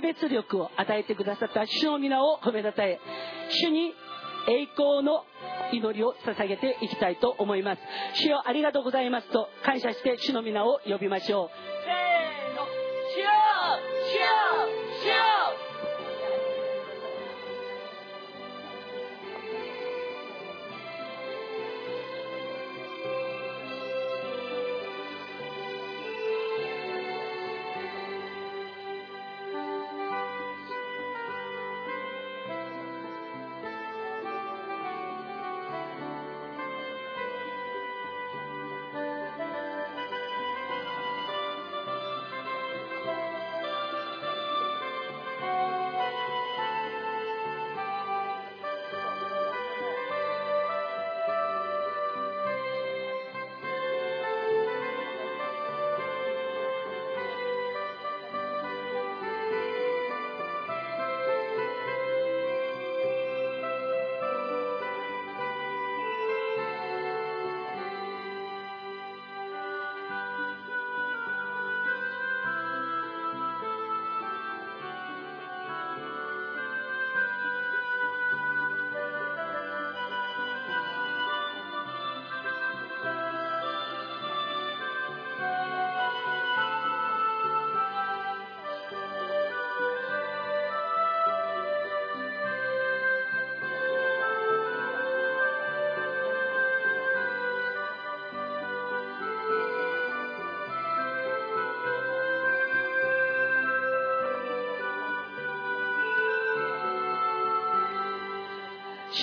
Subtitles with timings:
[0.00, 2.98] 識別力を与えてくださった主の皆を褒めたたえ
[3.50, 3.92] 主に
[4.48, 5.24] 栄光の
[5.72, 7.82] 祈りを捧げていきたいと思います。
[8.14, 11.50] 主よありがとうございますと感謝して主の皆を呼びましょ
[11.96, 11.99] う。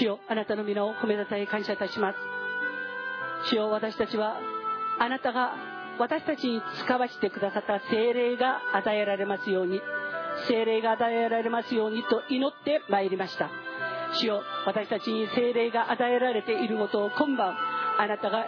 [0.07, 2.17] 主よあなたの皆を褒めたたえ感謝いたします。
[3.49, 4.39] 主よ私たちは
[4.99, 5.53] あなたが
[5.99, 9.81] 私たちに使わせてくださった精霊が与えられますように
[10.47, 13.49] 精霊が与えられますようにと祈ってまいりました。
[14.13, 17.57] 主よ私たちに精霊が与えられていることを今晩
[17.99, 18.47] あなたが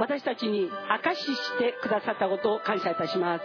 [0.00, 3.44] 私たちに証ししてくださったことを感謝いたします。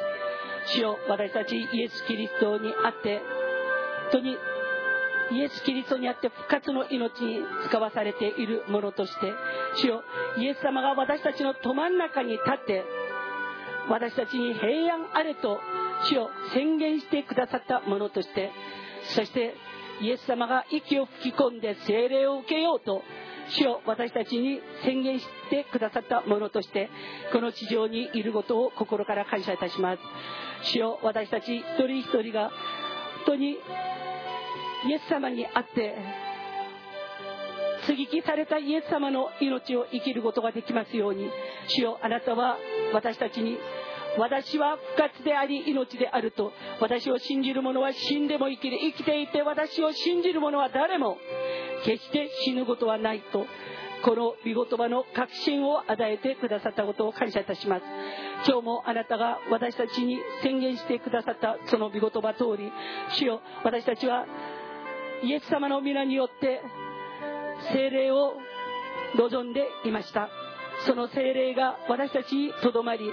[0.74, 3.22] 主よ私たちイエス・キリストにあって
[4.12, 4.36] 本当に
[5.32, 9.34] イエス・キリストにあって復活の命に使わされているものとして
[9.76, 10.04] 主よ
[10.38, 12.84] イエス様が私たちのど真ん中に立って
[13.90, 15.60] 私たちに平安あれと
[16.10, 18.52] 主を宣言してくださったものとして
[19.16, 19.56] そして
[20.02, 23.04] イエス様が息を吹き込んで精霊を受けようと
[23.50, 26.90] 主を私たちに宣言してくださったものとして
[27.32, 30.02] この地上にいることを心から感謝いたします。
[30.74, 33.58] 主を私たち一人一人が本当に
[34.88, 35.96] イエス様に会って
[37.88, 41.30] 接ぎ木されたイエス様の命を生きることができますように
[41.68, 42.58] 主よあなたは
[42.94, 43.58] 私たちに
[44.18, 51.18] 私は復活であり命であると私を信じる者は死んでも生きる生きていて私を信じる者は誰も
[51.86, 53.46] 決して死ぬことはないと
[54.04, 57.84] この御言葉の確信を与えてくださったことを感謝いたします。
[58.48, 62.72] 今日もあなたが私たちに宣言してくださったその御言葉通り
[63.12, 64.26] 主よ私たちは
[65.24, 66.62] イエス様の皆によって
[67.74, 68.34] 精霊を
[69.18, 70.30] 望んでいました。
[70.86, 73.12] その精霊が私たちにとどまり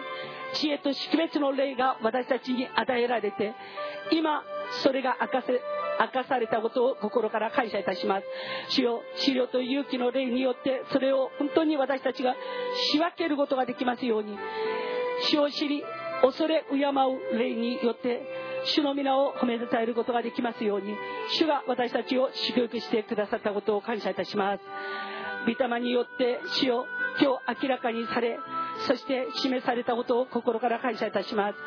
[0.54, 3.54] 知恵と識別の霊が私たちに与えられて
[4.10, 4.42] 今
[4.82, 5.60] それが明かせ
[6.00, 8.26] 明かされたことを心から感謝いたします。
[8.70, 12.34] 主よ資料と勇気の霊によってそれを本当に私たちが
[12.92, 14.38] 仕分けることができますように
[15.28, 15.82] 主を知り
[16.22, 18.22] 恐れ敬う霊によって
[18.74, 20.94] 主の皆を褒め伝えることができますように
[21.38, 24.60] 主が私たちを祝福してくださったことを感謝いたします。
[25.46, 26.86] 御霊によって主を
[27.20, 28.38] 今日明らかにされ
[28.86, 31.58] そして示されたことを心から感謝いたします。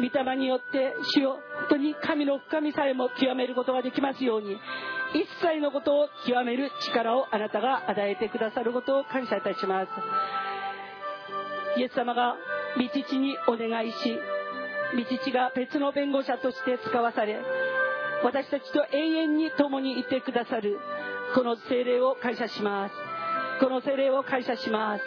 [0.00, 4.56] 御霊によって主を本当に神の深みさえも極めることができますように
[5.14, 9.88] 一切のことを極める力をあなたが与えてくださることを感謝いたします。
[11.78, 12.36] イエス様が
[12.76, 14.18] 御父にお願いし
[14.96, 17.40] 御父が別の弁護者として使わされ
[18.22, 20.78] 私たちと永遠に共にいてくださる
[21.34, 22.94] この精霊を感謝します。
[23.58, 25.04] この精霊を感謝します。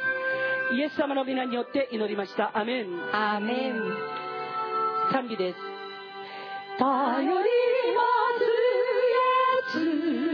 [0.73, 2.57] イエス様の皆によって祈りました。
[2.57, 2.87] アメン。
[3.13, 3.73] アーメン。
[5.11, 5.59] 賛美です。
[6.79, 8.43] 頼ります
[9.77, 10.25] イエス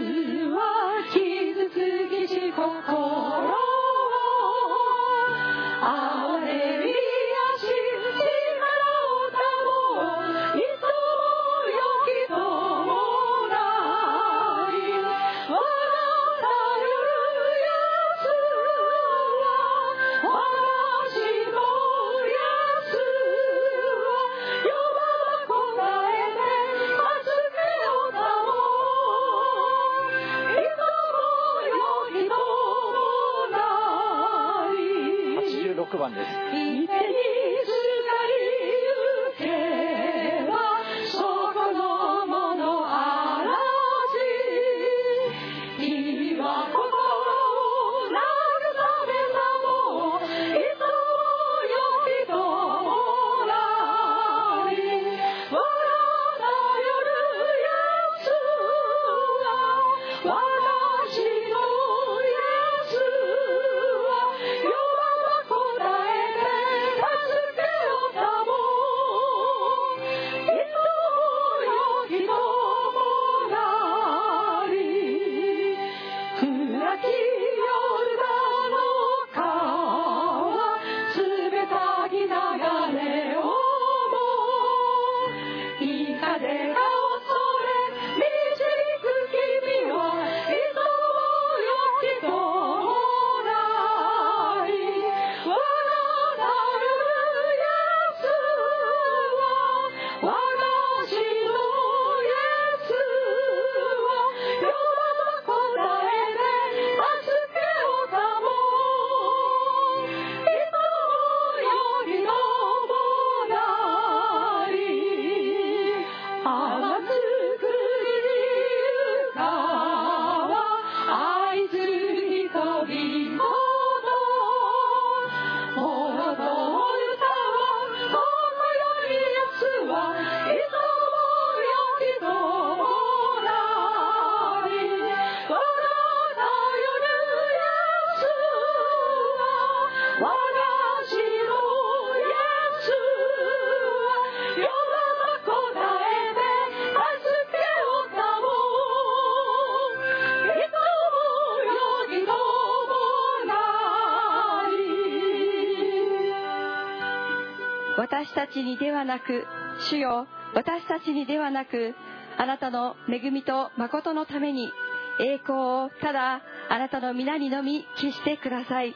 [158.52, 159.46] ちにではなく
[159.90, 161.96] 主よ私たちにではなく
[162.38, 164.72] あなたの恵みと誠のために
[165.20, 168.96] 栄光をただあなたの皆にのみ帰してください。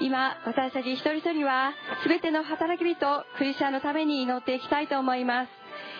[0.00, 1.72] 今私たち一人一人は
[2.06, 5.50] 全ての働き人クリスチャンのために祈っていきたいと思います。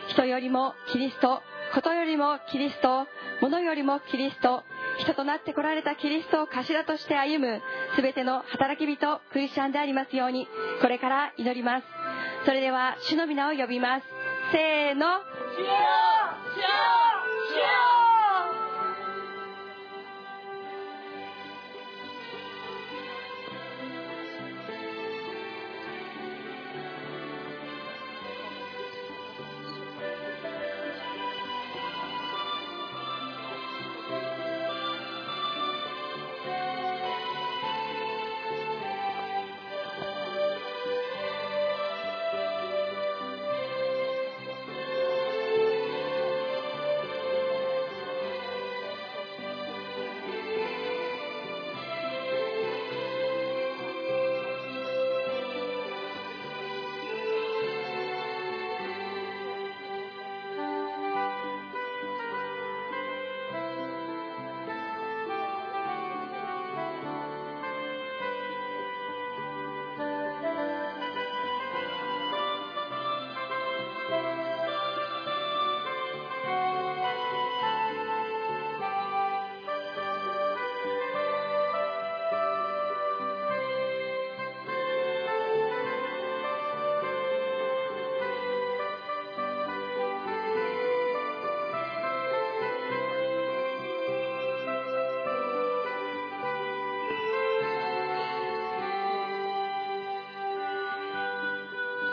[0.09, 1.43] 人よりもキリスト
[1.75, 3.06] ことよりもキリスト
[3.43, 4.62] 物よりもキリスト
[5.00, 7.61] 人となってこられたキリストを頭として歩む
[8.00, 10.49] 全ての働き人クリスチャンでありますように
[10.81, 11.98] これから祈ります。
[12.44, 14.06] それでは主の皆を呼びます。
[14.52, 15.06] せーの。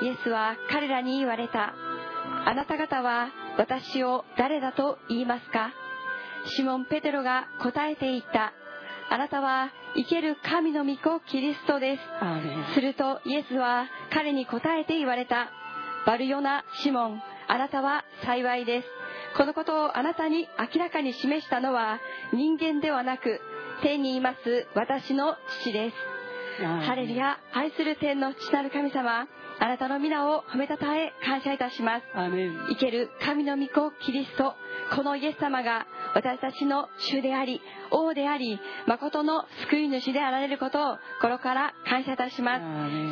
[0.01, 1.73] イエスは彼らに言われた。
[2.45, 5.71] あなた方は私を誰だと言いますか？
[6.57, 8.53] シモン・ペテロが答えて言った。
[9.09, 12.73] あなたは生ける神の御子キリストです。
[12.73, 15.49] するとイエスは彼に答えて言われた。
[16.05, 18.87] バルヨナ・シモン、あなたは幸いです。
[19.37, 21.99] このことをあなたに明らかに示したのは
[22.31, 23.41] 人間ではなく
[23.81, 25.95] 天にいます私の父です。
[26.85, 29.27] ハレルヤ、愛する天の父なる神様、
[29.59, 32.05] あなたの皆を褒めたたえ感謝いたします。
[32.69, 34.53] 生ける神の御子キリスト、
[34.95, 38.57] このイエス様が私たちの主であり王であり
[38.87, 42.61] 誠の救い主であられることを心から感謝いたします。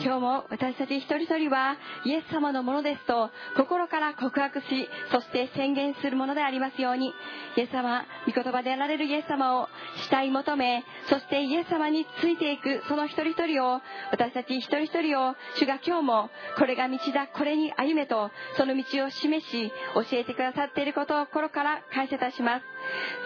[0.04, 4.66] 今日も私たち一人一人はイエス様のものですと心から告白し
[5.12, 7.14] そして宣言するものでありますように
[7.58, 9.68] イエス様御言葉であられるイエス様を
[10.10, 13.82] 慕い求めそしてイエス様についていくその一人一人を
[14.12, 22.73] 私たち一人一人を主が今日もこれが道だこれに歩めとその道を示し教えてくださっていることを心から感謝いたします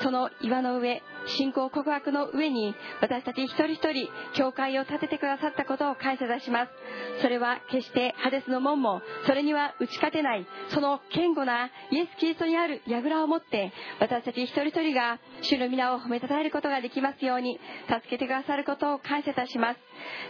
[0.02, 6.72] その岩の上信仰告白の上に私たち一人一人教会を建ててくださったことを感謝いたします。
[7.22, 19.80] それは決してハデスの門もそれには打ち勝てないその堅固なイエス・キリストにある櫓を持って私たち一人一人が主の皆を褒めたたえることができますように助けてくださることを感謝いたします。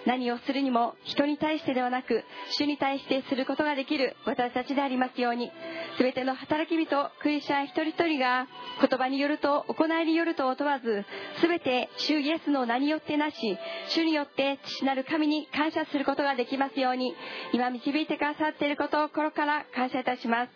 [0.06, 2.24] 何をするにも人に対してではなく
[2.58, 5.52] 主に対してすることができる私たちでありますように
[6.00, 8.48] 全ての働き人クリスチャン一人一人が
[8.80, 11.04] 言葉にによると行いによると問わず
[11.42, 13.58] 全て主イエスの名によってなし
[13.90, 17.16] 主によって父なる神に感謝することができますように
[17.52, 20.52] 今導いてくださっていることを心から感謝いたします。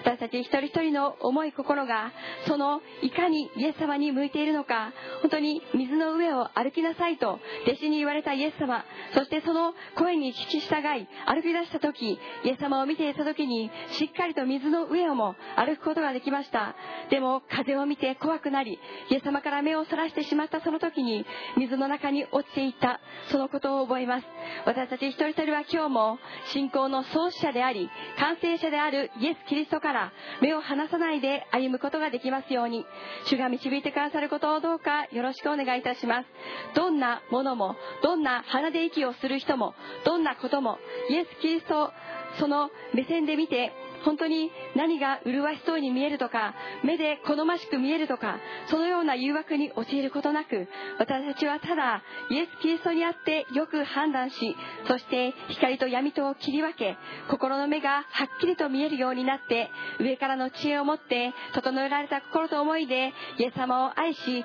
[0.00, 2.12] 私たち一人一人の思い心が
[2.46, 4.92] そのいかにイエス様に向いているのか
[5.22, 12.18] 本当に水の上を歩きなさいと弟子に言われたイエス様そしてその声に聞き従い歩き出した時イ
[12.48, 16.74] エス様を見ていた時にしっかりと水の上をも歩くことができました。
[17.10, 18.78] でも風を見て怖くなり
[19.10, 21.24] イエス様から目をそらしてしまったその時に
[21.56, 24.26] 水の中に落ちていったそのことを覚えます。
[24.66, 26.18] 私たち一人一人は今日も
[26.52, 32.84] 信仰の創始者であり完成者であるイエス・キリストから目を離さないで歩むことができますように
[33.26, 36.26] 主が導いてくださることをどうかよろしくお願いいたします。
[36.74, 40.78] どんなものもどんな鼻で息をする人もどんなことも
[41.10, 41.92] イエス・キリスト
[42.38, 43.72] その目線で見て
[44.04, 50.68] 本当に何が麗しそうに見えるとか目で好ましく見えるとかそのような誘惑に陥ることなく
[50.98, 54.56] 私たちはただイエス・キリストにあってよく判断し
[54.86, 56.96] そして光と闇とを切り分け
[57.30, 59.70] 心の目がはっきりと見えるようになって
[60.00, 64.44] 上からの知恵を持って整えられた心と思いでイエス様を愛し仕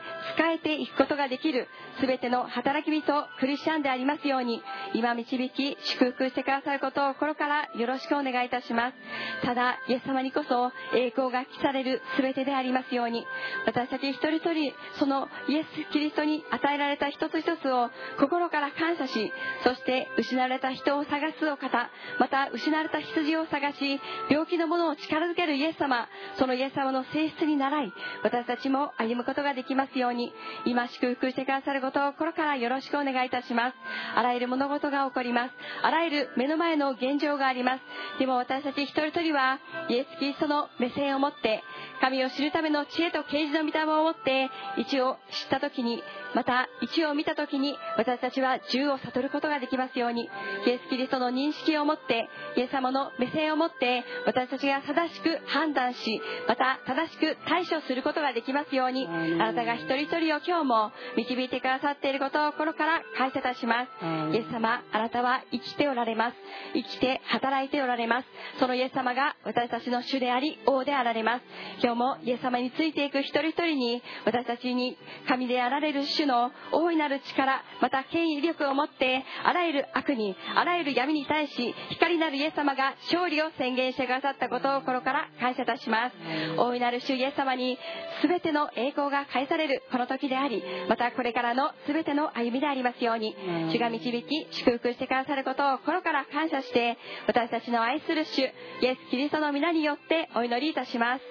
[0.53, 1.67] えていくことができる
[2.01, 4.61] 全ての働き人クリスチャンでありますように
[4.93, 9.48] 今導き祝福してくださることを心からよろしくお願いいたします。
[9.49, 13.25] ただイエス様にこそ栄光が期される全てでありますように
[13.65, 17.89] 私たち一人一人そのイエス・キリストに与えられた一つ一つを
[18.19, 21.89] 心から感謝しそして失われた人を探すお方
[22.19, 30.31] また失われた羊を探し病気の者を力づけるイエス様そのイエス様の性質に倣い私たちも歩むことができますように
[30.65, 33.75] 今祝福してくださることを心からよろしくお願いいたします。
[34.15, 35.53] あらゆる物事が起こります。
[35.81, 37.81] あらゆる目の前の現状があります。
[38.19, 41.63] でも私たち一人一人ははイエス・キリストの目線を持って
[42.01, 46.03] 神を知るための知恵と啓示の御霊を持って一を知った時に
[46.36, 50.29] また一を見た時に私たちは十を悟ることができますように
[50.67, 63.89] イエス・キリストの認識を持ってイエス様の目線を持って私たちが正しく判断しまた正しく対処することができますようにあなたが一人一人を今日も導いてくださっていることを心から感謝いたします。
[64.34, 66.36] イエス様あなたは生きておられます。
[66.74, 68.27] 生きて働いておられます。
[68.60, 71.43] そのイエス様が私たちの主であり王であられます。
[71.81, 86.15] 今日もイエス様についていく一人一人に私たちに神であられる主の大いなる力また権威力を持ってあらゆる悪にあらゆる闇に対し光なるイエス様が勝利を宣言してくださったことを心から感謝いたします。
[86.57, 87.77] 大いなる主イエス様に
[88.21, 93.36] 全ての栄光が返されるこの時でありまたこれからの全ての歩みでありますように
[93.71, 101.21] 主が導き祝福してくださることを心から感謝して私たちの愛する主イエス・キリストの皆によってお祈りいたします。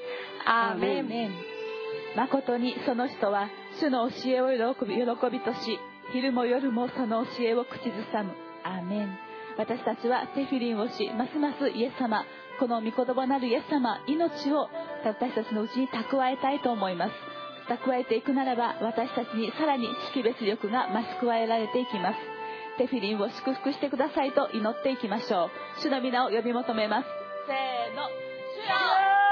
[0.44, 1.30] アーメン。
[2.16, 5.78] 誠にその人は主の教えを喜び喜びとし
[6.12, 8.32] 昼も夜もその教えを口ずさむ。
[8.64, 9.18] アーメン。
[9.56, 12.25] 私たちはテフィリンをしますますイエス様
[12.58, 14.68] この御言葉なるイエス様命を
[15.04, 17.12] 私たちのうちに蓄えたいと思います。
[17.68, 22.18] 蓄えていくならば私たちにさらに識別力が増し加えられていきます。
[22.78, 25.50] テフィリンを祝福してくださいと祈っていきましょう。
[25.80, 27.17] 主の皆を呼び求めます
[27.49, 28.11] せーの、
[28.52, 29.27] シュラ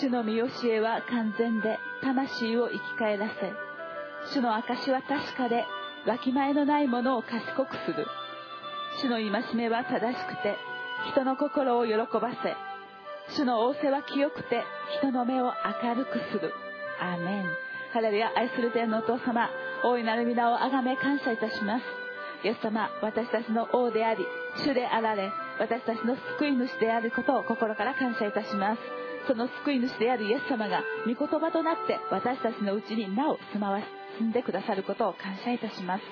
[0.00, 3.52] 主の見教えは完全で魂を生き返らせ
[4.32, 5.64] 主の証は確かで
[6.06, 8.06] わきまえのないものを賢くする。
[9.02, 10.56] 主の戒めは正しくて
[11.12, 12.56] 人の心を喜ばせ
[13.34, 14.62] 主の仰せは清くて
[14.98, 16.52] 人の目を明るくする。
[17.00, 17.44] アーメン。
[17.92, 19.48] ハレルヤ愛する天のお父様
[19.84, 21.84] 大いなる皆をあがめ感謝いたします。
[22.44, 24.24] イエス様私たちの王であり
[24.64, 29.05] 主であられ私たちの救い主であることを心から感謝いたします。
[29.26, 33.80] その救い主であるイエス様が御言葉となって私たちのうちになお住まわ
[34.18, 36.02] 住んでくださることを感謝いたします。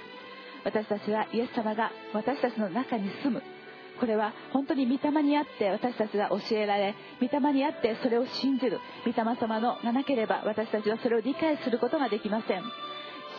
[0.65, 3.43] 私たちはイエス様が私たちの中に住む。
[4.01, 12.63] これは本当に御霊にあって私たちが教えられ御霊にあってそれを信じる御霊様のがなければ私たちはそれを理解することができません。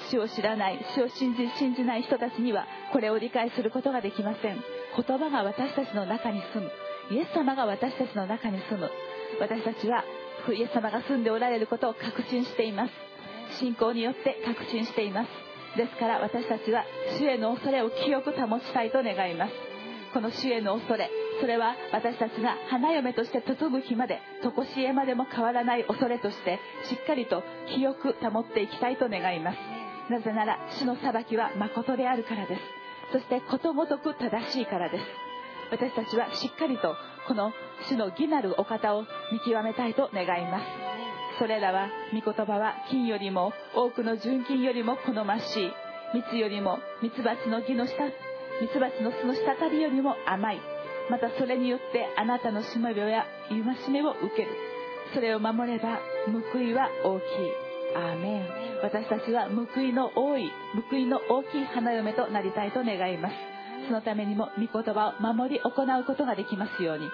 [0.09, 4.63] 主を知らない主を信じ信じない人たちにはこれを理解することができません。
[4.95, 6.71] 言葉が私たちの中に住む。
[7.11, 8.89] イエス様が私たちの中に住む。
[9.39, 10.03] 私たちは
[10.53, 12.93] イエス様が住んでおられることを確信しています。
[13.59, 15.29] 信仰によって確信しています。
[15.77, 16.85] ですから私たちは
[17.19, 19.53] 主への恐れを清く保ちたいと願います。
[20.13, 21.09] この主への恐れ
[21.41, 27.43] それは私たちが花嫁として嫁ぐ日まで常しえまでも変わらない恐れとしてしっかりと
[27.75, 29.57] 清く保っていきたいと願います。
[30.09, 32.61] なぜなら主の裁きは誠であるからです。
[33.11, 35.03] そしてことごとく正しいからです。
[35.71, 36.95] 私たちはしっかりと
[37.27, 37.51] この
[37.89, 40.65] 主の義なるお方を見極めたいと願います。
[41.39, 45.71] それらは御言葉は金よりも多くの純金よりも好ましい。
[46.13, 47.93] 蜜よりも蜜蜂の木の下
[48.61, 50.61] ミツバチの巣の滴りよりも甘い。
[51.09, 54.49] またそれによってあなたのしもべや戒めを受ける。
[55.13, 55.99] それを守れば
[56.53, 57.25] 報いは大きい。
[57.95, 58.45] アーメン。
[58.81, 60.51] 私たちは報いの多い
[60.89, 63.54] 報いの大きい花嫁となりたいと願います。
[63.87, 67.09] そのためにも御言葉を守り行うことができますように。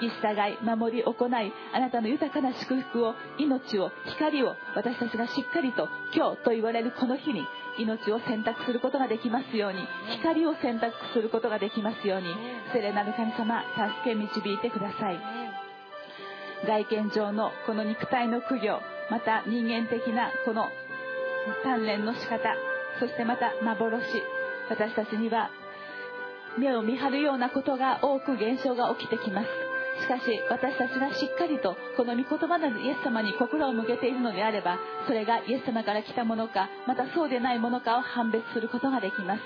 [0.00, 7.42] き従い守り行いあなたの豊かな祝福を命を光を私たちがしっかりと今日と言われるこの日に
[7.78, 9.78] 命を選択することができますように。
[10.18, 12.28] 光を選択することができますように。
[12.72, 13.62] 聖霊なる神様
[14.02, 15.20] 助け導いてください。
[16.66, 20.68] 外見上のこの肉体の苦行また人間的なこの
[21.64, 22.56] 鍛錬の仕方
[22.98, 24.02] そしてまた幻。
[24.68, 25.50] 私たちには
[26.58, 29.48] 目を見張るようなことが多く現象が起きてきます。
[30.02, 39.40] しかし私たちがしっかりとこの御言葉のイエス様に心を向けているのであればそれがイエス様から来たものかまたそうでないものかを判別することができます。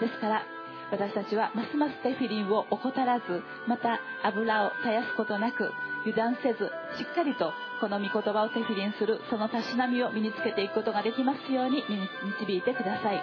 [0.00, 0.42] ですから
[0.90, 5.72] 私たちはますますテフィリンを怠らずまた油を絶やすことなく
[6.04, 11.82] 油断せずしっかりとこの御言葉をテフィリンするそのたしなみを身につけていくことができますように
[12.46, 13.22] 導いてください。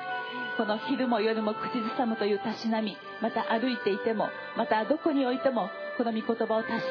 [0.58, 6.84] この昼も夜も口ずさむというたしなみまた歩いていてもまたどこにおいてもこの御言葉をたし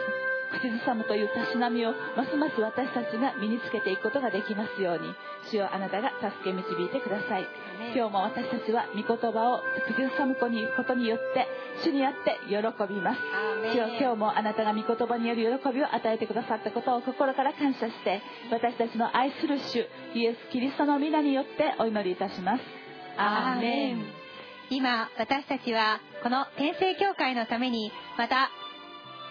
[0.50, 5.14] 口ずさむというたしなみをますます私たちが身につけていくことができますように
[5.50, 7.46] 主よあなたが助け導いてください。
[7.94, 11.46] 今日も私たちは御言葉を口ずさむことによって
[11.82, 12.56] 主にあって喜
[12.92, 13.20] びます。
[13.72, 18.20] 主よ今日もあなたが御言葉による喜びを与えてくださったことを心から感謝して
[18.50, 22.79] 私たちの愛する主イエス・キリストの皆によってお祈りいたします
[23.16, 24.04] アーメン
[24.70, 28.50] 今私たちはこの天聖教会のためにまた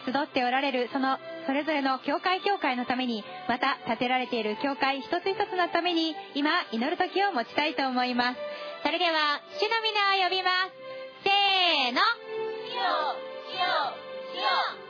[0.06, 8.40] 集っておられるそのそれぞれの教会教会のためにまた建てられている教会一つ一つのために今祈る時を持ちたいと思います。
[8.84, 10.74] それでは主の皆を呼びます。
[11.24, 12.02] せーの。
[12.70, 13.16] 主よ
[13.50, 14.00] 主よ
[14.34, 14.89] 主よ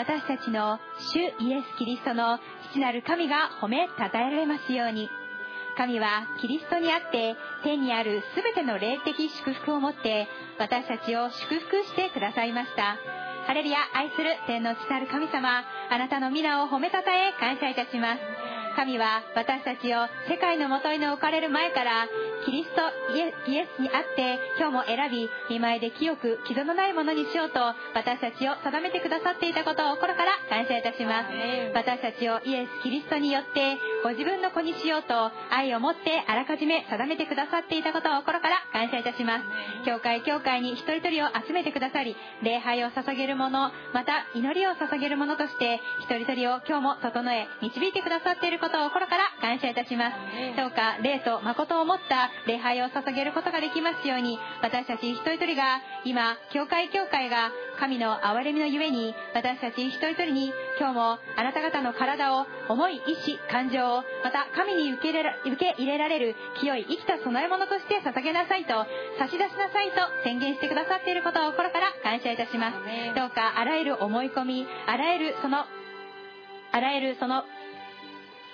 [0.00, 0.80] 私たちの
[1.12, 2.38] 主イエス・キリストの
[2.72, 5.10] 父なる神が褒めたたえられますように。
[5.76, 10.26] 神はキリストにあって天にある全ての霊的祝福をもって
[10.58, 12.96] 私たちを祝福してくださいました。
[13.44, 18.20] ハレルヤ愛する天の父なる神様あなたの皆を褒めたたえ感謝いたします。
[18.76, 22.08] 神は私たちを世界のもとに置かれる前から
[22.44, 22.80] キリスト
[23.14, 27.60] イエイエスにあって今日も選び見舞いで清く傷のないものにしようと
[27.94, 31.28] 私たちを定めてくださっていたことを心から感謝いたします。
[31.74, 39.44] 私たちをイエス・キリストによってご自分の子にしようと愛を持ってあらかじめ定めてくださっていたことを心から感謝いたします。
[39.84, 50.16] 教会教会に一人一人を集めてくださり礼拝を捧げる者また祈りを捧げる者として一人一人を今日も整え導いてくださっていることを心から感謝いたします。
[50.56, 68.84] どうか霊と誠を持った礼拝を捧げることができますように私たち一人一人が今教会教会が神の憐れみのゆえに私たち一人一人に今日もあなた方の体を思い意志感情をまた神に受け入れら受け入れられる清い生きた供え物として捧げなさいと
[69.18, 72.76] 差し出しなさいと宣言してくださっていることを心から感謝いたします
[73.16, 75.64] どうかあらゆる思い込みあらゆるその
[76.72, 77.44] あらゆるその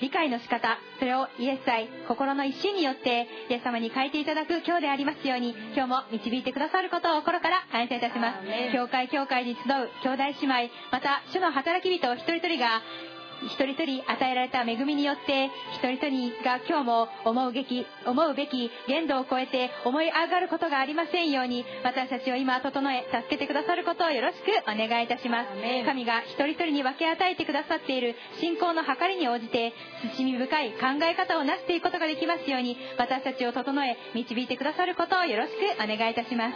[0.00, 8.72] 理解の仕方それをイエス愛心の一心によってイエス様に変えていただく今日でありますように今日も導いてくださることを心から感謝いたします。
[8.72, 12.82] 教会教会に集う兄弟姉妹また主の働き人一人一人が
[13.44, 25.48] 一人一人与えられた恵みによって一人一人が今日も思うべき思うべき限度を超えて思い上がることがありませんように私たちを今整え助けてくださることをよろしくお願いいたします。
[25.84, 29.72] 神が一人一人に分け与えてくださっている信仰の計りに応じて
[30.16, 36.54] 慎み深い考え方をなしていくことができますように私たちを整え導いてくださることをよろしくお願いいたします。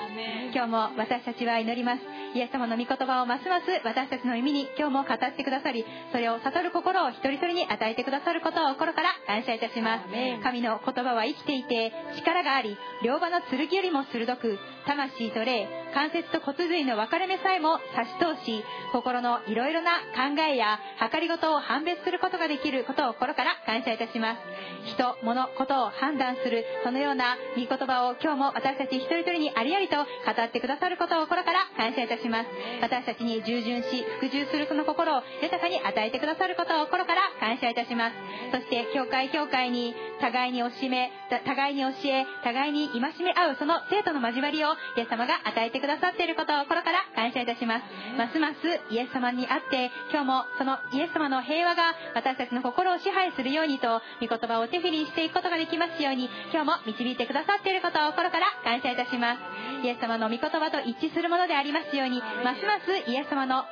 [0.53, 2.03] 今日も私たちは祈ります。
[2.35, 10.05] イエス様の御言葉をますます私たちの耳に今日も語ってくださりそれを悟る心を一人一人に与えてくださることを心から感謝いたします。
[10.43, 20.79] 神の言葉は生きていて力があり両刃の剣よりも鋭く魂と霊関節と骨髄の分かれ目さえも差し通し心のいろいろな考えや
[21.11, 24.39] 計りごとを判別することができることを心から感謝いたします。
[24.87, 32.49] 人物ことを判断するそのような御言葉を今日も私たち一人一人にありありと語ってくださることを心から感謝いたします。
[32.81, 38.17] 私たちに従順し服従するその心を豊かに与えてくださることを心から感謝いたします。
[38.53, 41.09] そして教会教会に互いに教え
[41.41, 47.85] 互いに教え互いに戒め合うその生徒の交わりをイエス様が与えてくださっていることを心から感謝いたします。
[48.19, 59.41] ますますイエス様にあって今日もそのイエス様の平和が私たちの心を支配するようにと御言葉を手振りしていくことができますように今日も導いてくださっていることを心から感謝いたします。
[59.87, 63.65] イエス様の御言葉と一致するものでありますようにますますイエス様の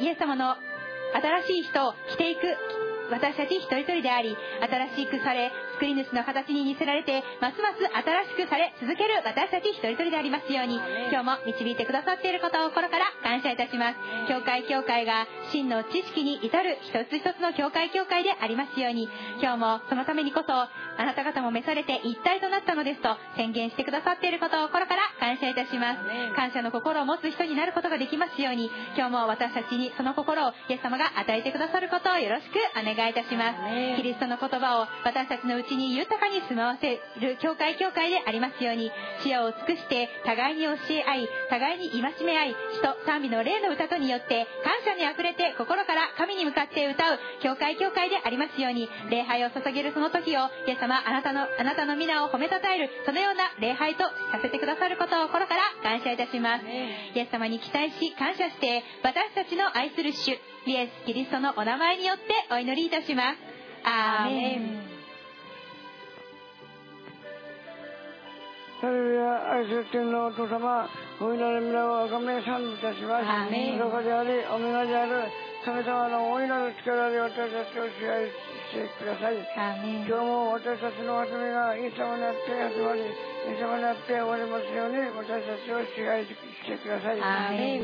[0.00, 0.56] イエス様の
[1.12, 2.40] 新しい人を着ていく。
[3.10, 10.76] 私たち一人一人であり新しくされ作り主の形に似せられてますます新しくされ続ける私たち一人一人でありますように
[11.08, 14.28] 今日も導いてくださっていることを心から感謝いたします。
[14.28, 19.08] 教会教会が真の知識に至る一つ一つの教会教会でありますように
[19.40, 20.68] 今日もそのためにこそあ
[21.00, 26.36] なた方も召されて一体となったのですと宣言してくださっていることを心から感謝いたします。
[26.36, 28.68] 感謝の心を持つ人になることができますように
[29.00, 33.96] 今日も私たちにその心をイエス様が与えてくださることをよろしくお願いいたします。
[33.96, 38.90] キリストの言葉を私たちのうちに豊かに住まわせる教会教会でありますように
[39.22, 56.64] 視野を尽くして互いに教え合い互いに戒め合い使徒賛美の霊の歌とによって感謝にあふれて心から神に向かって歌う教会教会でありますように礼拝を捧げるその時をイエス様あなたのあなたの皆を褒めたたえるそのような礼拝とさせてくださることを心から感謝いたします。
[56.64, 63.38] イエス様に期待し感謝して私たちの愛する主イエス・キリストのお名前によってお祈りいたします。
[63.84, 64.56] アーメ
[64.86, 64.89] ン
[68.80, 70.88] ハレルヤ愛する天のお父様、
[71.20, 73.28] お祈り皆をあがめ賛美いたします。
[73.76, 75.28] どこであり、お皆である
[75.60, 78.24] 神様の大いなる力で私たちを支配
[78.72, 79.36] してください。
[80.08, 86.32] 今日も私たちの集めがイエス様にあって集まり、イエス様にあって終わりますように私たちを支配し
[86.64, 87.20] てください。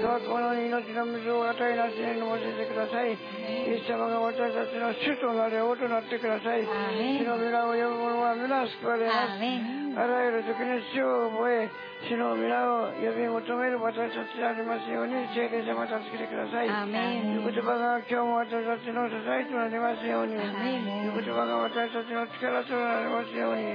[0.00, 3.12] どうかこの命の水を与えなしに飲ませてください。
[3.12, 3.20] イ
[3.68, 6.64] エス様が私たちの主となれ王となってください。
[6.64, 9.85] アーメン主の皆を呼ぶ者は皆救われます。
[9.96, 11.72] あらゆる時に主を覚え、
[12.04, 16.68] 主の皆を呼び求める私たちでありますように、聖霊様助けてください。
[16.68, 23.72] 御言葉が今日も私たちの支えとなりますように、御言葉が私たちの力となりますように、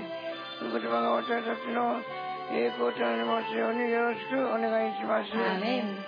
[0.61, 1.97] 御言葉が私たちの
[2.53, 5.33] 栄光となりますように、よろしくお願いします。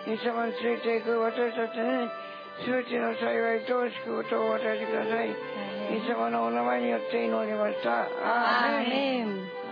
[0.05, 2.05] イエス様についていく私たちに、
[2.61, 5.33] すべての幸いと祝福をお与えてください。
[5.33, 8.05] イエス様のお名前によって祈りました。
[8.21, 9.62] アーメン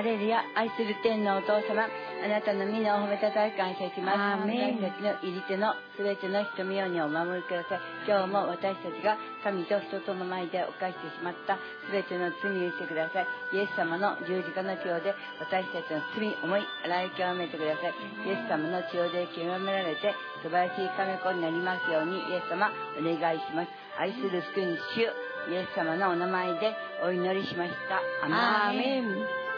[0.00, 1.88] ハハレルヤ愛する天のお父様あ
[2.24, 4.48] なたの皆を褒めたたえ感謝します。
[4.48, 8.08] 私たちの入り手のすべての瞳ようにお守りください。
[8.08, 13.60] 今日も私たちが神と人との前で犯してしまったすべての罪をしてください。
[13.60, 17.92] イエス様の十字架の血で私たちの罪思い洗い清めてください。
[18.24, 23.72] イエス様の血で清められて素晴らしい神子になりますようにイエス様お願いします。
[24.00, 25.04] 愛する福に主
[25.52, 26.72] イエス様のお名前で
[27.04, 28.00] お祈りしました。
[28.24, 29.49] アーメン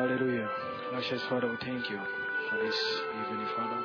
[0.00, 0.48] Hallelujah.
[0.88, 2.00] Gracious Father, we thank you
[2.48, 2.74] for this
[3.20, 3.84] evening, Father.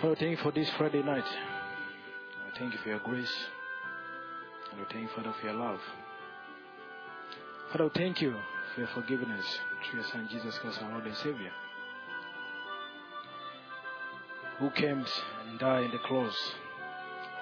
[0.00, 1.26] Father, thank you for this Friday night.
[1.26, 3.34] I thank you for your grace.
[4.70, 5.80] And we thank you, Father, for your love.
[7.70, 8.34] Father, we thank you
[8.74, 9.44] for your forgiveness
[9.84, 11.52] through your Son Jesus Christ, our Lord and Savior.
[14.58, 15.04] Who came
[15.50, 16.34] and died in the cross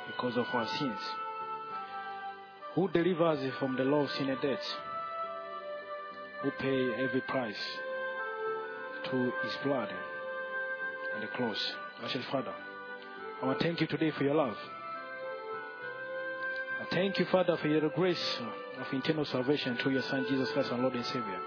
[0.09, 0.99] because of our sins.
[2.75, 4.59] Who delivers us from the law of sin and death
[6.43, 7.63] who pay every price
[9.07, 9.89] through his blood
[11.15, 11.73] and the cross.
[12.01, 12.53] Gracious Father,
[13.41, 14.57] I want to thank you today for your love.
[16.81, 18.39] I thank you, Father, for your grace
[18.79, 21.41] of eternal salvation through your Son Jesus Christ, our Lord and Savior.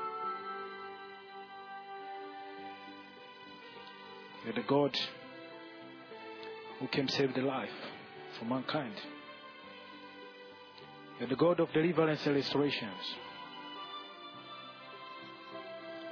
[4.46, 4.98] You're the God
[6.80, 7.70] who came save the life
[8.40, 8.94] for mankind.
[11.20, 13.16] You're the God of deliverance and restorations.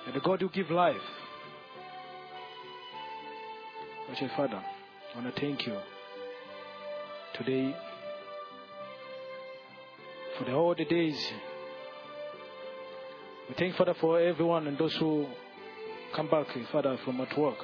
[0.06, 0.98] You're the God who give life.
[4.08, 4.62] Gracious Father,
[5.16, 5.78] I want to thank you
[7.34, 7.76] today
[10.38, 11.32] for the, all the days.
[13.48, 15.26] We thank Father for everyone and those who
[16.13, 17.58] come back, Father, from at work.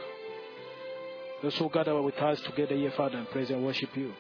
[1.44, 4.14] Those who gather with us together here, Father, and praise and worship you.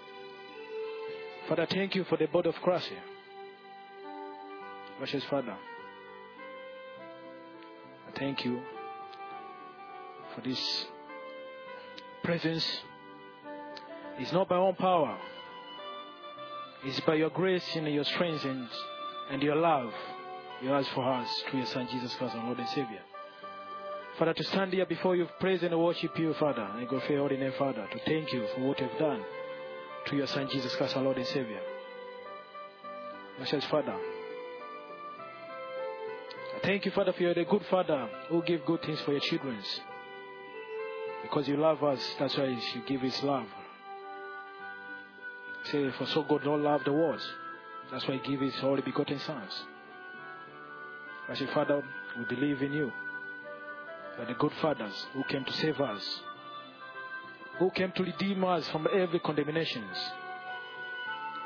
[1.48, 2.92] Father, thank you for the body of Christ.
[4.98, 5.56] Gracious Father,
[8.20, 8.62] thank you
[10.36, 10.86] for this
[12.24, 12.82] presence.
[14.20, 15.18] It's not by own power.
[16.86, 18.68] It's by your grace and your strength and,
[19.32, 19.94] and your love
[20.62, 23.00] you ask for us through your Son Jesus Christ, our Lord and Savior.
[24.18, 27.30] Father, to stand here before you, praise and worship you, Father, and go for your
[27.30, 29.24] name, Father, to thank you for what you've done
[30.06, 31.62] through your Son Jesus Christ, our Lord and Savior.
[33.70, 33.96] Father,
[36.70, 39.58] thank you, Father, for you're the good Father who give good things for your children.
[41.24, 43.48] Because you love us, that's why you give his love.
[45.64, 47.22] Say, for so God don't love the world.
[47.92, 49.52] That's why he gave his only begotten sons.
[51.28, 51.84] I say, Father,
[52.20, 52.92] we believe in you.
[54.18, 56.20] You are the good fathers who came to save us,
[57.58, 59.86] who came to redeem us from every condemnation,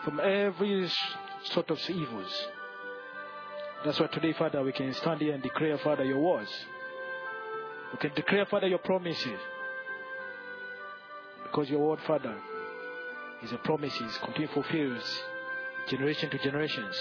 [0.04, 0.92] from every
[1.46, 2.48] sort of evils.
[3.86, 6.50] That's why today, Father, we can stand here and declare, Father, your words.
[7.92, 9.40] We can declare, Father, your promises.
[11.44, 12.34] Because your word, Father,
[13.44, 15.04] is a promise, is continue fulfills
[15.90, 16.96] generation to generations.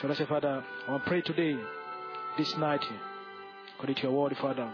[0.00, 1.56] So let's say, Father, I want to pray today,
[2.38, 2.84] this night,
[3.74, 4.68] according to your word, Father,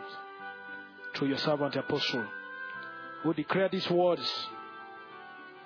[1.14, 2.24] through your servant apostle,
[3.22, 4.48] who declare these words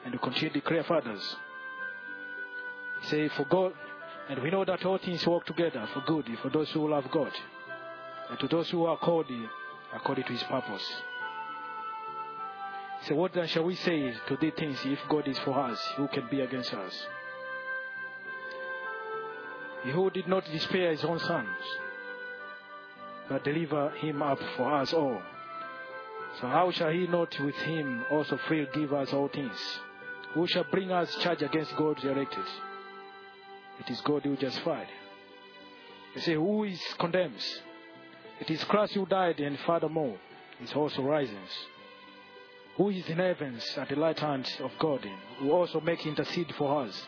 [0.04, 1.36] and to continue to declare, fathers.
[3.02, 3.74] Say, for God,
[4.28, 7.32] and we know that all things work together for good for those who love God
[8.30, 9.26] and to those who are called
[9.94, 11.02] according to his purpose.
[13.06, 16.08] So what then shall we say to these things if God is for us, who
[16.08, 17.06] can be against us?
[19.84, 21.48] He who did not spare his own sons,
[23.28, 25.20] but deliver him up for us all.
[26.40, 29.58] So how shall he not with him also freely give us all things?
[30.32, 32.44] Who shall bring us charge against God's elected?
[33.80, 34.86] It is God who justified.
[36.14, 37.60] They say, Who is condemns?
[38.40, 40.16] It is Christ who died, and furthermore
[40.62, 41.50] is also rises.
[42.76, 45.06] Who is in heavens at the right hand of God,
[45.38, 47.06] who also make intercede for us?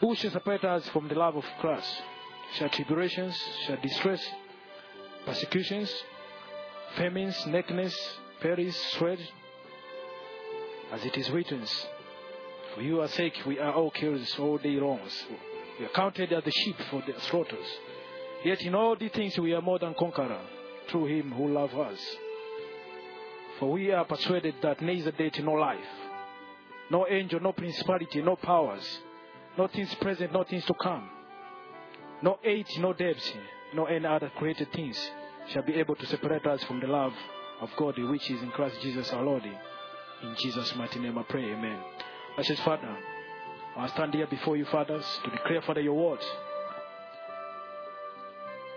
[0.00, 2.02] Who shall separate us from the love of Christ?
[2.54, 4.24] Shall tribulations, shall distress,
[5.24, 5.92] persecutions,
[6.96, 7.96] famines, nakedness,
[8.40, 9.18] perils, sweat,
[10.92, 11.64] As it is written,
[12.74, 15.00] for your sake we are all killed all day long.
[15.78, 17.66] We are counted as the sheep for the slaughters.
[18.44, 20.40] Yet in all these things we are more than conqueror
[20.88, 21.98] through him who loved us.
[23.58, 25.78] For we are persuaded that neither death nor life,
[26.90, 28.98] no angel, no principality, no powers,
[29.56, 31.08] no things present, no things to come,
[32.22, 33.32] no age, no depth,
[33.74, 34.98] no any other created things
[35.48, 37.12] shall be able to separate us from the love
[37.60, 39.44] of God which is in Christ Jesus our Lord.
[39.44, 41.93] In Jesus' mighty name I pray, amen.
[42.34, 42.96] Precious Father,
[43.76, 46.24] I stand here before you, fathers, to declare, Father, your words.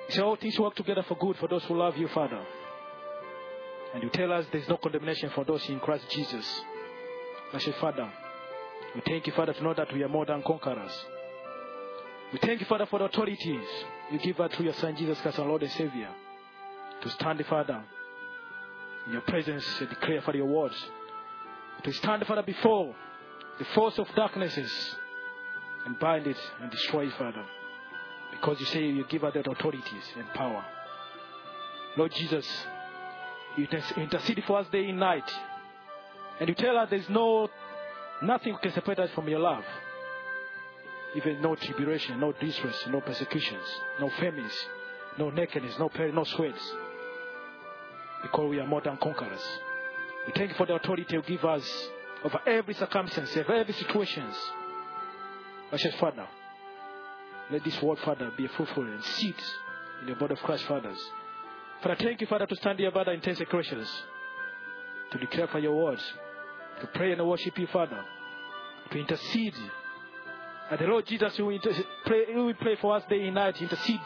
[0.10, 2.40] You say all things work together for good for those who love you, Father.
[3.94, 6.46] And you tell us there's no condemnation for those in Christ Jesus.
[7.50, 8.08] Precious Father,
[8.94, 10.92] we thank you, Father, to know that we are more than conquerors.
[12.32, 13.68] We thank you, Father, for the authorities
[14.12, 16.10] you give us through your Son, Jesus Christ, our Lord and Savior,
[17.02, 17.84] to stand, Father,
[19.08, 20.76] in your presence and declare, Father, your words.
[21.84, 22.96] To stand, Father, before
[23.60, 24.72] the force of darknesses
[25.86, 27.44] and bind it and destroy it, Father.
[28.32, 30.64] Because you say you give us that authorities and power.
[31.96, 32.48] Lord Jesus,
[33.58, 33.68] you
[33.98, 35.30] intercede for us day and night.
[36.40, 37.50] And you tell us there's no
[38.22, 39.64] nothing can separate us from your love.
[41.16, 43.64] Even no tribulation, no distress, no persecutions,
[44.00, 44.54] no famines,
[45.18, 46.74] no nakedness, no peril, no sweats.
[48.22, 49.42] Because we are more than conquerors.
[50.28, 51.64] We thank you for the authority you give us
[52.24, 54.36] over every circumstance, over every situations.
[55.70, 56.28] Precious Father,
[57.52, 59.36] let this word, Father, be fruitful and seed
[60.02, 60.98] in the body of Christ, fathers.
[61.82, 63.90] Father, thank you, Father, to stand here, Father, in ten secretions,
[65.12, 66.04] to declare for your words,
[66.82, 68.04] to pray and worship you, Father,
[68.92, 69.56] to intercede.
[70.70, 71.74] And the Lord Jesus, who inter-
[72.06, 74.02] pray, will pray for us day and night, intercede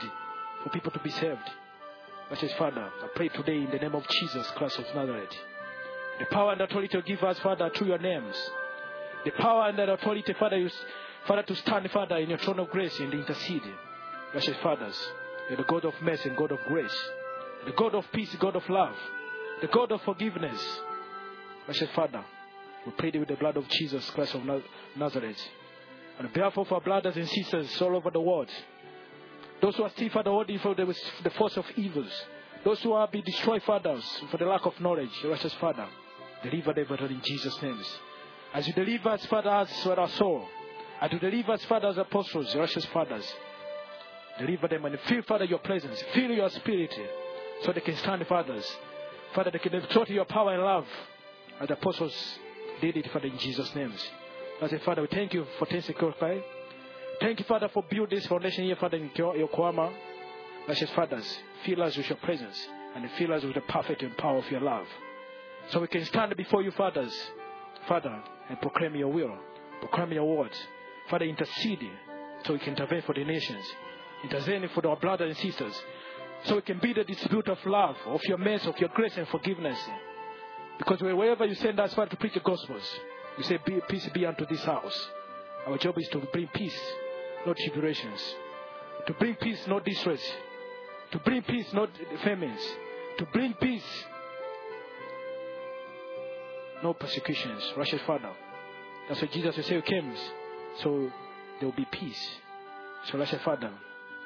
[0.63, 1.39] for people to be saved.
[2.27, 5.35] Precious Father, I pray today in the name of Jesus Christ of Nazareth.
[6.21, 8.35] The power and authority to give us, Father, through your names.
[9.25, 10.69] The power and the authority, Father, you,
[11.27, 13.63] Father, to stand, Father, in your throne of grace and intercede.
[14.31, 14.95] Precious fathers,
[15.49, 16.95] you're the God of mercy and God of grace.
[17.65, 18.95] The God of peace, God of love.
[19.61, 20.61] The God of forgiveness.
[21.65, 22.23] Precious Father,
[22.85, 24.43] we pray with the blood of Jesus Christ of
[24.95, 25.41] Nazareth.
[26.19, 28.49] On behalf of our brothers and sisters all over the world,
[29.59, 30.85] those who are still, Father, holding for the,
[31.23, 32.11] the force of evils,
[32.63, 35.87] those who are being destroyed, fathers, for the lack of knowledge, precious Father,
[36.43, 37.85] deliver them, Father, in Jesus' names.
[38.53, 40.45] As you deliver us, Father, as our soul,
[41.01, 43.33] and to deliver us, Father, as apostles, precious fathers,
[44.37, 46.93] deliver them and feel, Father, your presence, feel your spirit,
[47.63, 48.69] so they can stand, fathers.
[49.33, 50.87] Father, they can exalt your power and love,
[51.59, 52.13] as the apostles
[52.81, 54.03] did it, Father, in Jesus' names.
[54.61, 56.41] I say, Father, we thank you for Tense Kokai.
[57.19, 59.91] Thank you, Father, for building this foundation here, Father, in Yokohama.
[60.65, 64.37] Precious fathers, fill us with your presence and fill us with the perfect and power
[64.37, 64.85] of your love.
[65.69, 67.13] So we can stand before you, fathers,
[67.87, 69.37] Father, and proclaim your will,
[69.79, 70.57] proclaim your words.
[71.09, 71.89] Father, intercede
[72.45, 73.65] so we can intervene for the nations,
[74.23, 75.73] intervene for our brothers and sisters,
[76.43, 79.27] so we can be the distribute of love, of your mercy, of your grace and
[79.27, 79.77] forgiveness.
[80.77, 82.83] Because wherever you send us, Father, to preach the gospels,
[83.37, 85.07] you say, be, Peace be unto this house.
[85.67, 86.79] Our job is to bring peace,
[87.45, 88.35] not tribulations.
[89.07, 90.21] To bring peace, not distress.
[91.11, 91.89] To bring peace, not
[92.23, 92.61] famines.
[93.19, 93.83] To bring peace,
[96.83, 97.63] no persecutions.
[97.77, 98.31] Righteous Father.
[99.07, 100.13] That's what Jesus will say came.
[100.81, 101.11] So
[101.59, 102.29] there will be peace.
[103.05, 103.71] So, righteous Father,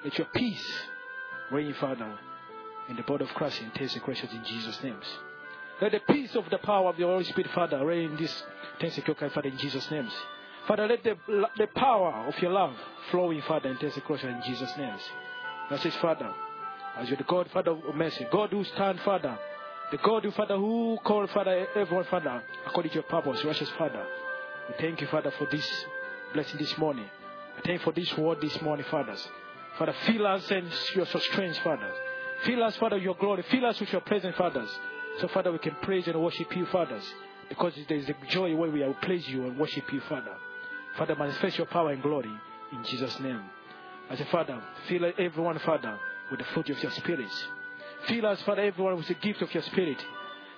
[0.04, 0.66] let your peace
[1.52, 2.20] reign, Father,
[2.90, 5.06] in the body of Christ and take the questions in Jesus' names.
[5.82, 8.44] Let the peace of the power of the Holy Spirit, Father, reign in this
[8.80, 10.12] Tensekokai, Father, in Jesus' names.
[10.68, 11.18] Father, let the,
[11.58, 12.74] the power of your love
[13.12, 15.02] flow in, Father, and Tensekokai in Jesus' names.
[15.70, 16.34] That's his Father.
[16.98, 18.26] As you're the God, Father of mercy.
[18.32, 19.38] God who stand, Father.
[19.92, 24.04] The God Father, who called, Father, everyone, Father, according to your purpose, righteous Father.
[24.68, 25.68] We thank you, Father, for this
[26.34, 27.06] blessing this morning.
[27.56, 29.28] I thank you for this word this morning, fathers.
[29.78, 31.96] Father, fill us and your strength, fathers.
[32.46, 33.44] Fill us, Father, your glory.
[33.44, 34.70] Fill us with your presence, fathers.
[35.22, 37.04] So, Father, we can praise and worship you, fathers.
[37.48, 40.36] Because there is a joy where we will praise you and worship you, Father.
[40.98, 42.32] Father, manifest your power and glory
[42.72, 43.44] in Jesus' name.
[44.10, 46.00] As a Father, fill everyone, Father,
[46.32, 47.30] with the fruit of your Spirit.
[48.08, 50.04] Fill us, Father, everyone with the gift of your Spirit.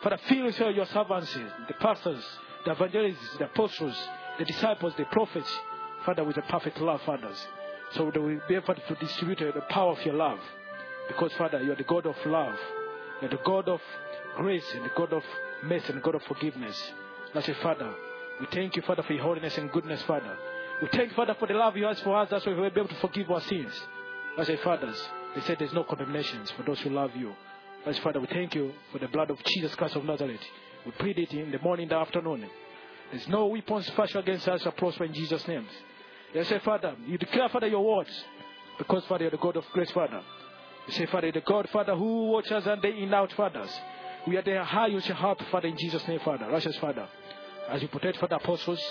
[0.02, 1.34] Father, fill us, your servants,
[1.68, 2.24] the pastors,
[2.66, 3.96] the evangelists, the apostles,
[4.38, 5.50] the disciples, the prophets,
[6.06, 7.48] Father, with the perfect love, fathers.
[7.92, 10.40] So that we be able to distribute the power of your love.
[11.08, 12.56] Because, Father, you are the God of love.
[13.22, 13.82] You are the God of
[14.36, 15.24] grace and the God of
[15.64, 16.92] mercy and the God of forgiveness.
[17.34, 17.94] That's it, Father.
[18.42, 20.38] We thank you, Father, for your holiness and goodness, Father.
[20.82, 22.30] We thank you, Father, for the love you have for us.
[22.30, 23.74] That's why we will be able to forgive our sins.
[24.36, 25.02] That's it, fathers.
[25.38, 27.32] They said there's no condemnations for those who love you.
[27.86, 30.42] As Father, we thank you for the blood of Jesus Christ of Nazareth.
[30.84, 32.50] We prayed it in the morning, in the afternoon.
[33.12, 35.68] There's no weapons fashioned against us shall prosper in Jesus' name.
[36.34, 38.10] They say, Father, you declare, Father, your words.
[38.80, 40.24] Because, Father, you're the God of grace, Father.
[40.88, 43.70] You say, Father, the God, Father, who watches and day in out, fathers.
[44.26, 46.50] We are the high you shall Father, in Jesus' name, Father.
[46.50, 47.08] Righteous Father.
[47.70, 48.82] As you protect, Father, apostles,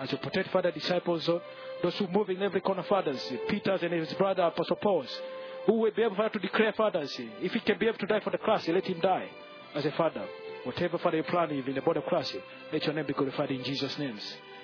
[0.00, 1.38] as you protect, Father, disciples, uh,
[1.82, 5.08] those who move in every corner, fathers, Peter's and his brother, Apostle Paul's,
[5.66, 8.20] who will be able, Father, to declare, fathers, if he can be able to die
[8.20, 9.28] for the cross, let him die
[9.74, 10.24] as a father.
[10.64, 12.34] Whatever, Father, you plan in the body of Christ,
[12.72, 14.22] let your name be glorified in Jesus' names.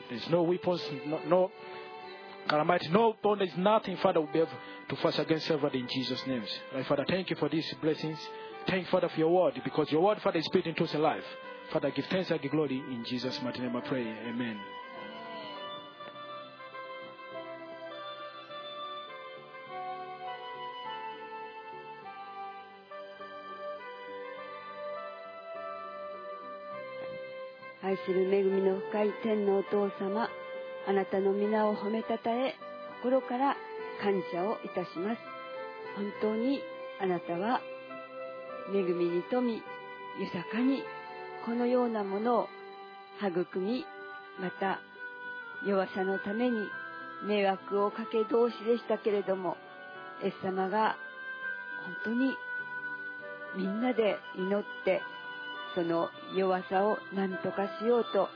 [0.09, 0.83] There's no weapons,
[1.27, 1.51] no,
[2.49, 4.51] calamity, no bondage, nothing, Father, will be able
[4.89, 6.49] to fight against everybody in Jesus' names.
[6.75, 8.19] Right, Father, thank you for these blessings.
[8.67, 11.25] Thank you, Father, for your word, because your word, Father, is spirit into us alive.
[11.73, 14.07] Father, give thanks and give glory in Jesus' mighty name, I pray.
[14.29, 14.59] Amen.
[27.91, 30.29] 愛する恵みの深い天のお父様
[30.87, 32.55] あなたの皆を褒めたたえ
[33.03, 33.57] 心から
[34.01, 35.19] 感謝をいたします。
[35.97, 36.61] 本当に
[37.03, 37.61] あなたは
[38.73, 39.61] 恵みに富み
[40.21, 40.85] 豊かに
[41.45, 42.49] このようなものを
[43.27, 43.85] 育み
[44.41, 44.79] また
[45.67, 46.59] 弱さのために
[47.27, 49.57] 迷惑をかけ同士でしたけれども
[50.23, 50.95] イエス様が
[52.05, 52.37] 本当に
[53.57, 55.03] みんなで祈って
[55.75, 58.29] その弱さを何とかしようと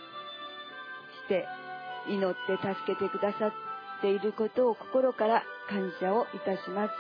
[1.24, 1.47] して
[2.09, 3.53] 祈って助けてくださっ
[4.01, 6.93] ていることを心から感謝をいたします。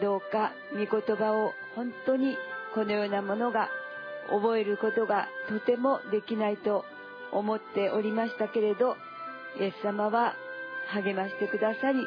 [0.00, 2.36] どうか御言葉を本当に
[2.74, 3.68] このようなものが
[4.30, 6.84] 覚えることがとてもできないと
[7.32, 8.96] 思っておりましたけれど、
[9.58, 10.34] イエス様は
[10.88, 12.06] 励ましてくださり、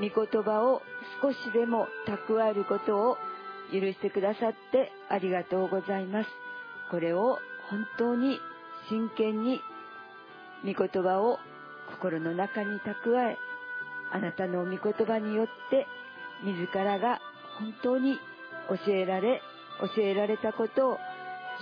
[0.00, 0.82] 御言葉を
[1.20, 3.16] 少しでも蓄えることを
[3.72, 6.28] 許してくださってありがとうございます。
[6.92, 7.38] これを
[7.70, 8.38] 本当に
[8.90, 9.62] 真剣に
[10.62, 11.38] 御言葉を
[11.90, 13.38] 心の中に蓄え
[14.12, 15.86] あなたの御言葉によって
[16.44, 17.18] 自らが
[17.58, 18.18] 本当に
[18.68, 19.40] 教えられ
[19.96, 20.98] 教えられたことを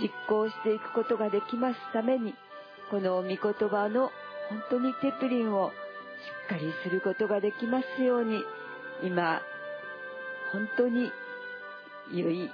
[0.01, 2.35] 実行していくことができますために
[2.91, 4.11] この御言葉の
[4.49, 5.72] 本当にテプリンをし
[6.47, 8.43] っかりすることができますように
[9.05, 9.41] 今
[10.53, 11.12] 本当に
[12.12, 12.51] 良い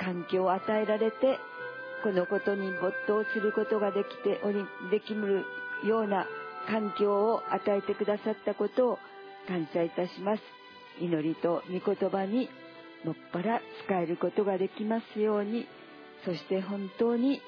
[0.00, 1.38] 環境を与えられて
[2.02, 5.44] このことに没頭することができておりできる
[5.84, 6.26] ような
[6.68, 8.98] 環境を与えてくださったことを
[9.48, 10.42] 感謝いたします。
[11.00, 12.48] 祈りと御言葉に
[13.04, 15.66] もっぱら使えることができますように。
[16.24, 17.40] そして本当に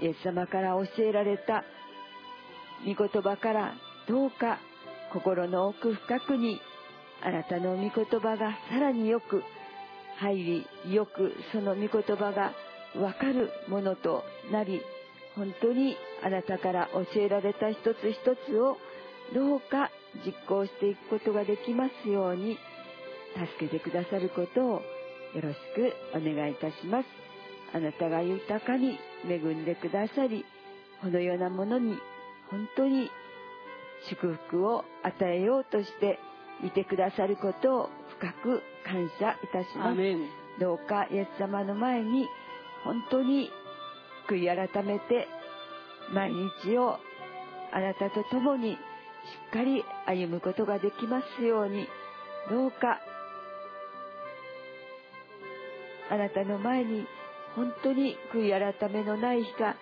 [0.00, 1.64] イエス様から教えられた
[2.84, 3.74] 御言葉から
[4.08, 4.58] どうか
[5.12, 6.60] 心の奥深くに
[7.22, 7.90] あなたの御言
[8.20, 9.42] 葉がさらによく
[10.20, 12.52] 入りよくその御言葉が
[13.00, 14.80] わかるものとなり
[15.34, 18.78] 本当にあなたから教えられた一つ一つを
[19.34, 19.90] どうか
[20.24, 22.58] 実行していくことができますように
[23.34, 24.70] 助けてくださることを
[25.34, 27.26] よろしくお願いいたします。
[27.74, 28.98] あなたが豊かに
[29.28, 30.44] 恵んでくださり
[31.02, 31.98] このようなものに
[32.50, 33.10] 本当に
[34.08, 36.18] 祝福を与えようとして
[36.64, 39.96] いてくださることを深く感謝いたします。
[40.60, 42.26] どうかイエス様の前に
[42.84, 43.50] 本当に
[44.28, 45.28] 悔い改めて
[46.12, 46.32] 毎
[46.64, 46.98] 日を
[47.72, 48.76] あなたと共にし
[49.48, 51.86] っかり歩むことができますように。
[52.48, 53.00] どうか
[56.10, 57.04] あなたの前に
[57.56, 59.74] 本当に悔い改めのない日が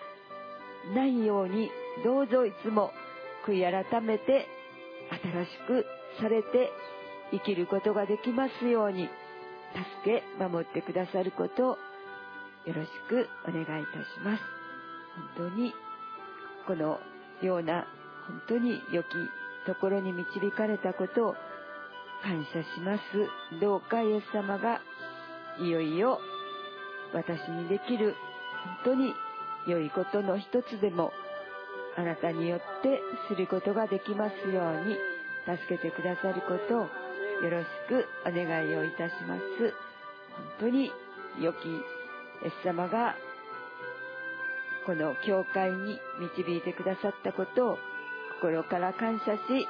[0.95, 1.71] ないように
[2.03, 2.91] どうぞいつも
[3.47, 4.47] 悔い改めて
[5.11, 5.85] 新しく
[6.21, 6.71] されて
[7.35, 9.09] 生きることができますように。
[9.75, 11.79] 助け守ってくださることを
[12.65, 14.43] よろしくお願いいたします。
[15.37, 15.75] 本当に
[16.67, 16.99] この
[17.43, 17.87] ような
[18.27, 19.07] 本当に良き
[19.67, 21.35] ところに導かれたことを
[22.23, 23.61] 感謝します。
[23.61, 24.81] どうかイエス様が
[25.61, 26.21] いよいよ
[27.13, 28.15] 私にできる
[28.85, 29.13] 本当に
[29.67, 31.13] 良いことの一つでも
[31.97, 34.97] あなたによってすることができますように
[35.47, 37.04] 助けてくださることを
[37.43, 39.43] よろしくお願いをいたします。
[40.59, 40.91] 本当に
[41.41, 43.15] 良きイエス様が
[44.87, 47.79] この教会に導いてくださったことを
[48.41, 49.67] 心から感謝し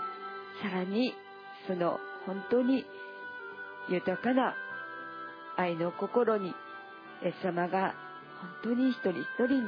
[0.62, 1.14] さらに
[1.68, 2.84] その本当に
[3.88, 4.54] 豊かな
[5.56, 6.52] 愛の心にイ
[7.28, 7.94] エス様が
[8.62, 9.62] 本当に一人一人に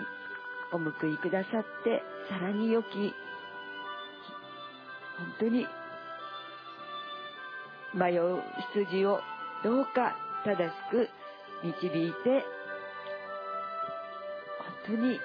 [0.73, 3.13] お報いくださってさらに良き本
[5.39, 5.67] 当に
[7.97, 8.43] 迷う
[8.75, 9.21] 羊を
[9.65, 11.09] どうか正しく
[11.65, 12.45] 導いて
[14.87, 15.19] 本当に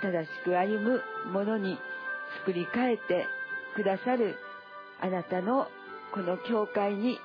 [0.00, 1.02] 正しく歩む
[1.32, 1.78] ものに
[2.40, 3.26] 作り変えて
[3.74, 4.36] くださる
[5.00, 5.66] あなたの
[6.14, 7.18] この教会に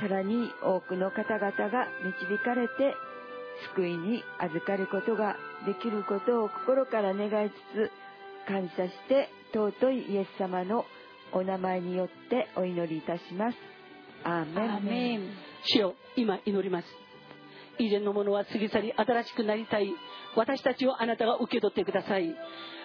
[0.00, 2.94] さらに多くの方々が導かれて
[3.74, 10.84] 救いに預かることができることを心から願いつつ感謝して尊いイエス様の
[11.32, 13.81] お名前によってお祈りいたします。
[14.24, 15.20] アーメン。
[15.64, 16.86] 主よ今祈ります。
[17.78, 19.92] 以前のものは過ぎ去り新しくなりたい。
[20.36, 22.34] 私たちをあなたが受け取ってください。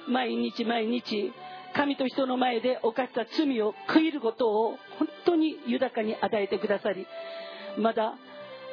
[0.07, 1.33] 毎日毎日
[1.75, 7.05] 神と人の前で犯した罪を悔いることを本当に豊かに与えてくださり
[7.77, 8.15] まだ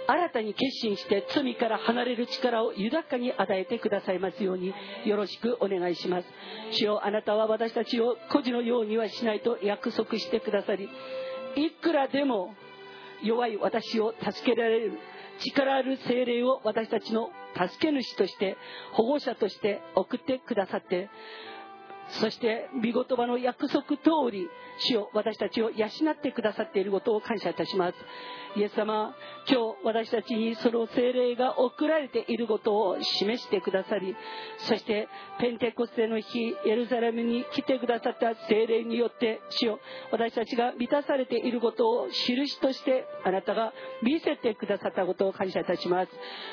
[0.07, 4.75] 新たに決心して罪から離れる力を豊かに与えてくださいますように
[5.07, 6.27] よろしくお願いします。
[6.73, 10.89] 主よあなたは私たちを孤児のようにはしないと約束してくださり
[11.57, 12.55] いくらでも
[13.23, 14.99] 弱い私を助けられる。
[15.41, 18.57] 力ある精霊を私たちの助け主として
[18.93, 21.09] 保護者として送ってくださって
[22.21, 24.49] そして御言葉の約束通り
[24.79, 27.95] 主を私たちを養ってくださっていることを感謝いたします。
[28.57, 29.17] イエス様
[29.49, 34.15] 今日私たちにその精霊が送られていることを示してくださり
[34.59, 35.09] そして
[35.41, 39.81] ペンテコステの日エルサレムに来てくださった精霊によって主よ
[40.13, 43.73] 私たちが満たされていることを印としてあなたが
[44.05, 46.11] 見せてくださったことを感謝いたします。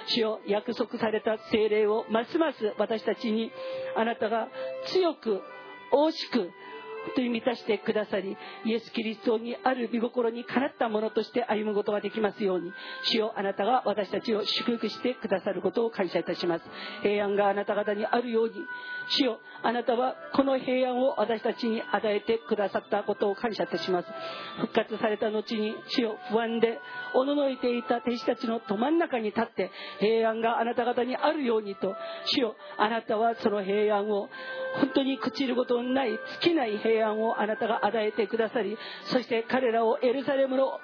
[0.07, 3.51] 主よ約束された精霊をますます私たちに
[3.95, 4.47] あなたが
[4.88, 5.41] 強く
[5.91, 6.49] 大しく
[7.06, 12.72] 本当に満たしてくださりイエス・キリストにある御心にかなったものとして歩むことができますように
[13.06, 16.66] 主よあなたが私たちを祝福してくださることを感謝いたします。
[17.02, 18.54] 平安があなた方にあるように
[19.10, 24.08] 主よあなたはこの平安を私たちに与えてくださったことを感謝いたします。
[24.62, 26.80] 復活された後に主よ不安で
[27.14, 31.95] おののいていた弟子たちのど真ん中に立って平安があなた方にあるようにと
[32.26, 34.30] 主よあなたはその平安を
[34.80, 36.10] 本当に朽ちることのない
[36.41, 40.79] 尽きない平安平安をあなたが与えてくださりそして彼らをエルサレムの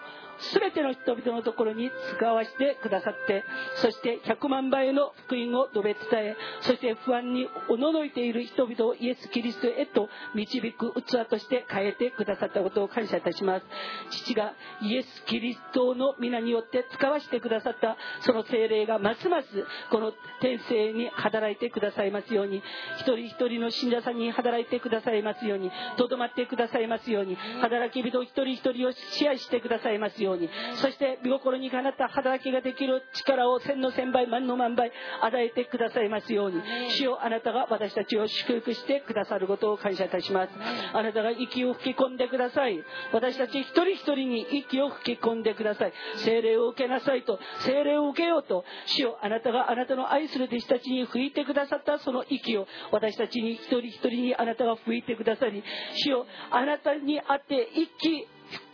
[0.54, 3.44] 全ての人々のところに使わせてくださって
[3.82, 13.66] そして100万倍の福音を述べ伝えそして不安におののいている人々をイエス・キリストへと導く器として変えてくださったことを感謝いたします。
[14.12, 19.48] 父がイエス・キリストの皆によって使わせてくださったその精霊がますます
[19.92, 22.62] この天性に働いてくださいますように
[23.00, 30.27] 一人一人の信者さんに働いてくださいますようにとどまってくださいますように働き人一人一人を支配してくださいますように
[30.76, 36.62] そして御心にかなった働きができる力を千の千倍万の万倍与えてくださいますように。
[36.98, 40.52] 主よあなたが私たちを祝福してくださることを感謝いたします。
[40.94, 42.84] あなたが息を吹き込んでください。
[43.14, 45.94] 私たち一人一人に息を吹き込んでください。
[46.18, 47.40] 精霊を受けなさいと。
[47.60, 48.66] 精霊を受けようと。
[48.86, 52.00] 主よあなたがあなたの愛する弟子たちに吹いてくださった。
[52.00, 52.68] その息を。
[52.92, 55.64] 私たちに一人一人にあなたが吹いてくださり。
[55.96, 57.88] 主よあなたにあって一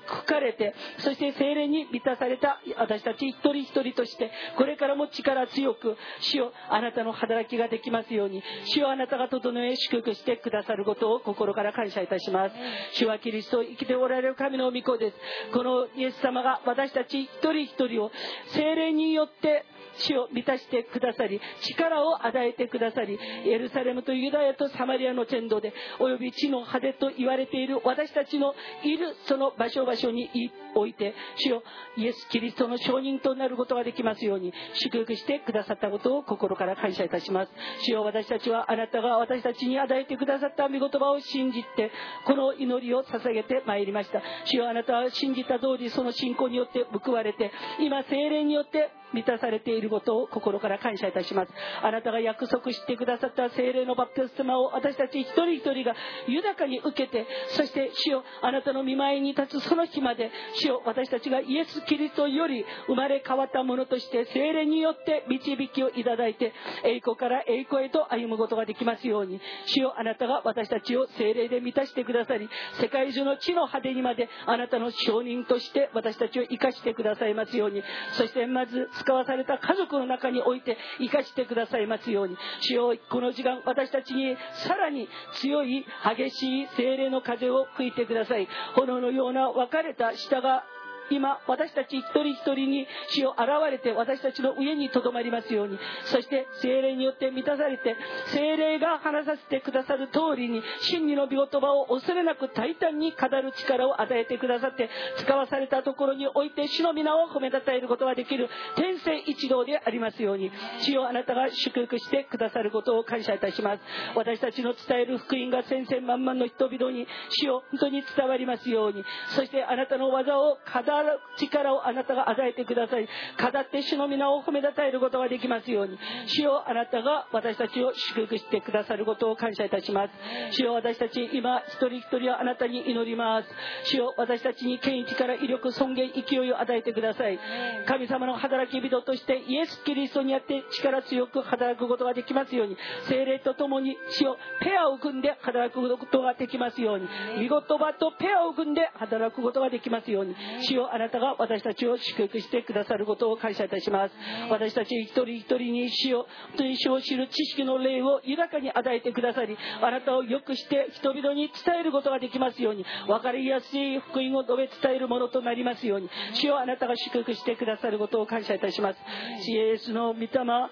[0.08, 12.56] 気吹かれてそして精霊に満たされた私たち一人一人としてこれからも力強く主よあなたの働きができますように主よあなたが整え祝福してくださることを心から感謝いたします。
[12.94, 15.18] 主はキリスト生きておられる神の御子です。
[15.54, 18.12] このイエス様が私たち一人一人を
[18.54, 19.66] 精霊によって
[19.98, 30.30] 主を満たしてくださり力を与えてくださりエルサレムとユダヤとサマリアのチェンドでおよび地の果てと言われている私たちのいるその場所場所に
[30.76, 31.64] 置いて主よ
[31.98, 37.52] イエス・キリストの証人となることができますように祝福してくださったことを心から感謝いたします。
[37.86, 41.92] 主よ私たちはあなたが私たちに与えてくださった御言葉を信じて
[42.26, 44.22] この祈りを捧げてまいりました。
[44.46, 51.52] 主よあなたは信じた通りその信仰によって報われて今精霊によって満たされていることを心から感謝いたします。
[51.82, 55.96] あなたが約束してくださった精霊のバプテスマを私たち一人一人が
[56.28, 66.54] 豊かに受けてそして主よあなたの見舞いに立つその日まで主よ私たちがイエス・キリストより生まれ変わったものとして精霊によって導きをいただいて
[66.84, 72.50] 栄光から栄光へと歩むことができますように主よあなたが私たちを精霊で満たしてくださり
[72.80, 77.84] 世界中の地の果てにまであなたの証人として私たちを生かしてくださいますように
[78.14, 82.38] そしてまず使わされた家族の中において生かしてくださいますように。
[82.62, 84.36] 主よこの時間私たちに
[84.66, 85.08] さらに
[85.42, 85.86] 強い
[86.18, 88.48] 激しい精霊の風を吹いてください。
[88.76, 90.64] 炎のような分かれた下が
[91.10, 95.78] 今私たち一人一人に主を現れて私たちの上にとどまりますように。
[96.06, 97.96] そして精霊によって満たされて
[98.34, 110.52] 精霊が話させてくださる通りに真理の御言葉を恐れなく大胆に語る力を与えてくださって使わされたところにおいて主の皆を褒めたたえることができる天性一同でありますように。
[110.82, 113.82] 主よあなたが祝福してくださることを感謝いたします。
[114.16, 119.04] 私たちの伝える福音が千千万々の人々に主よ本当に伝わりますように。
[119.36, 123.06] そしてあなたの技を語力力をあなたが与えてください。
[123.06, 125.98] 語って主の皆を褒めたたえることができますように。
[126.28, 130.12] 主よあなたが私たちを祝福してくださることを感謝いたします。
[130.52, 133.50] 主よ私たち今一人一人はあなたに祈ります。
[133.86, 137.40] 主よ私たちに権威力威力尊厳勢いを与えてください。
[137.88, 142.78] 神様の働き人としてイエス・キリストにあって力強く働くことができますように。
[143.08, 147.08] 精霊とともに主よペアを組んで働くことができますように。
[147.40, 150.36] 見事場とペアを組んで働くことができますように。
[150.68, 154.16] 主よあなたが私たちを祝福してくださることを感謝いたします。
[154.50, 169.00] 私たち一人一人に主を本当に主を知る知識の霊を豊かに与えてくださりあなたをよくして人々に伝えることができますように分かりやすい福音を述べ伝えるものとなりますように主よあなたが祝福してくださることを感謝いたします。
[169.48, 170.28] イエスの御霊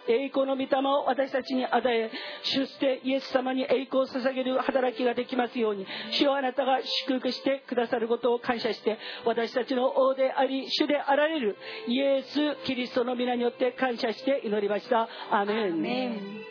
[0.07, 2.11] 栄光の御霊を私たちに与え
[2.43, 11.55] 主してイエス様に栄光を捧げる働きができますように主よあなたが祝福してくださることを感謝して私たちの王であり主であられる
[11.87, 15.07] イエス・キリストの皆によって感謝して祈りました。
[15.29, 16.41] アーメン。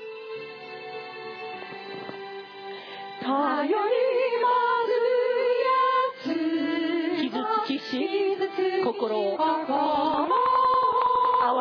[3.22, 3.74] 頼り
[4.40, 4.48] ま
[4.86, 4.92] ず
[5.66, 5.74] や
[6.24, 7.90] つ傷つきし
[8.84, 9.46] 心を憐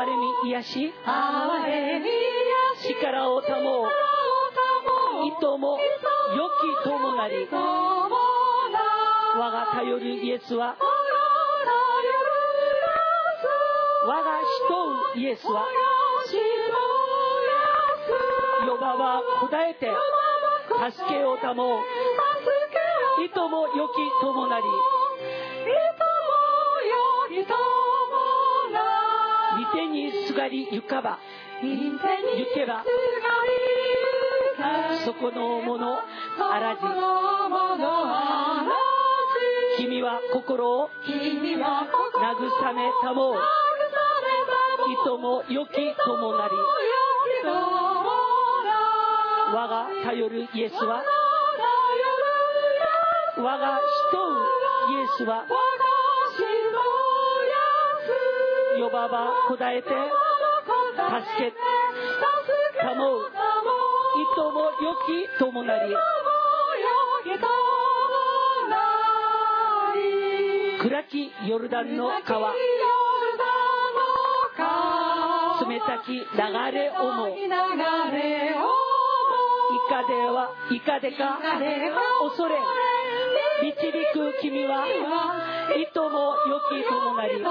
[0.05, 0.15] れ
[0.45, 0.93] み癒しし
[2.87, 3.87] 力を保う
[5.27, 5.85] いとも良
[6.49, 7.47] き友なり。
[9.39, 10.75] 我が頼るイエスは
[14.01, 14.39] 我が
[14.69, 15.65] 慕うイエスは
[18.65, 19.87] 呼ばば答えて
[20.91, 21.83] 助けを保う。
[23.25, 24.63] いとも良き友なり。
[29.59, 31.19] 御手にすがりゆかば。
[31.61, 31.99] 行
[32.53, 32.85] けば。
[35.03, 36.81] そこのものあらじ
[39.77, 43.35] 君は心を慰めたもう
[44.89, 45.71] いとも良き
[46.03, 46.55] 友なり
[49.53, 51.03] 我が頼るイエスは
[53.37, 53.79] 我が
[54.09, 54.41] 慕う
[54.91, 55.45] イエスは
[58.79, 59.93] 呼ばば答えて助
[61.37, 61.53] け
[62.79, 63.29] たもうい
[64.35, 65.95] とも良き友なり
[70.81, 72.53] 暗きヨルダンの川
[75.69, 76.25] 冷たき流
[76.73, 77.47] れ思うい
[79.87, 80.99] かではいか？
[80.99, 81.39] でか
[82.25, 82.55] 恐れ
[83.61, 83.75] 導
[84.13, 87.43] く君はいとも良き友なり。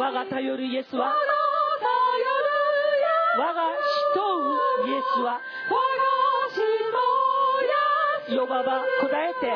[0.00, 1.12] 我が頼るイエスは
[3.36, 3.62] 我が
[4.14, 4.20] 慕
[4.84, 5.40] うイエスは
[8.30, 9.50] 呼ばば答えて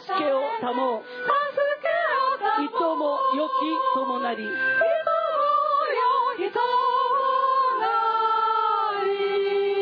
[0.00, 1.02] 助けを保う
[2.64, 3.50] いとも良き
[3.94, 4.48] 友なり。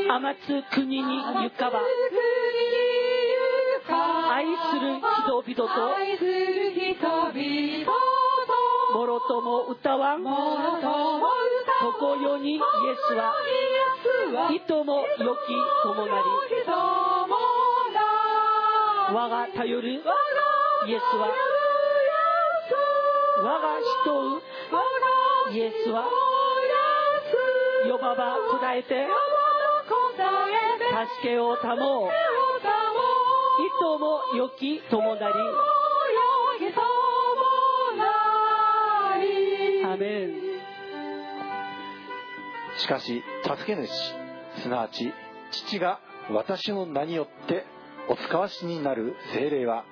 [0.09, 1.03] 天津国に
[1.43, 1.81] ゆかば
[4.35, 5.73] 愛する人々と
[8.95, 10.25] もろとも歌わん。
[10.25, 10.31] 常
[12.17, 12.61] 世にイエ
[13.09, 13.33] スは
[14.53, 15.39] いとも良き
[15.85, 16.25] 友なり。
[19.15, 19.97] 我が頼るイ
[20.93, 21.29] エスは
[23.39, 24.43] 我が慕う
[25.55, 26.11] イエスは
[27.89, 29.07] 呼ばば答えて
[31.21, 32.11] 助けを保うい
[33.81, 35.35] とも良き友なり。
[39.85, 40.35] アメン。
[42.79, 43.89] しかし助け主
[44.63, 45.13] すなわち
[45.51, 47.65] 父が私の名によって
[48.09, 49.85] お使わしになる精霊は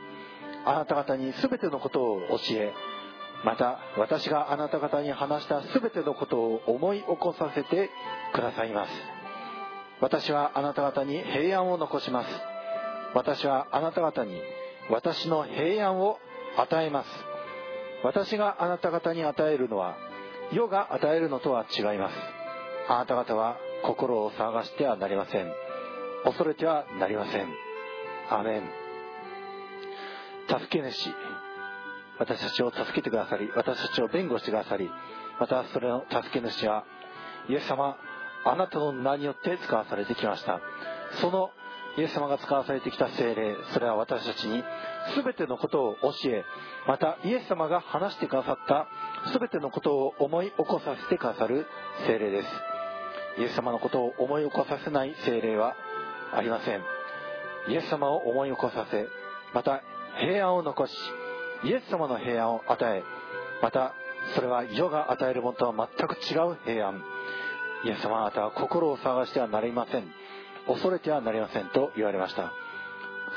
[0.65, 2.73] あなた方に全てのことを教え
[3.45, 7.91] また私があなた方に話した全てのことを思い起こさせて
[8.35, 8.91] くださいます。
[10.01, 12.29] 私はあなた方に平安を残します。
[13.15, 14.41] 私はあなた方に
[14.91, 16.19] 私の平安を
[16.57, 17.09] 与えます。
[18.05, 19.97] 私があなた方に与えるのは
[20.53, 22.15] 世が与えるのとは違います。
[22.89, 25.53] あなた方は心を騒がしてはなりません。
[26.25, 27.47] 恐れてはなりません。
[28.31, 28.63] アメン。
[30.49, 31.11] 助け主。
[32.19, 34.91] 私たちを助けてくださり私たちを弁護してくださり
[35.39, 36.85] またそれの助け主は
[37.49, 37.97] イエス様
[38.45, 40.61] あなたの名によって使わされてきました。
[41.21, 41.51] その
[41.99, 44.63] イエス様が使わされてきた精霊それは私たちに
[45.15, 46.45] 全てのことを教え
[46.87, 48.87] またイエス様が話してくださった
[49.33, 51.67] 全てのことを思い起こさせてくださる
[52.07, 52.49] 精霊です。
[53.39, 55.75] イエス様のことを思い起こさせない精霊は
[56.35, 56.83] ありません。
[57.69, 59.09] イエス様を思い起こさせ
[59.55, 59.83] また
[60.21, 60.93] 平安を残し
[61.67, 63.03] イエス様の平安を与え
[63.61, 63.95] また
[64.35, 67.03] それは世が与えるものとは全く違う平安。
[67.85, 70.05] イエス様あなたは心を探してはなりません。
[70.67, 72.53] 恐れてはなりませんと言われました。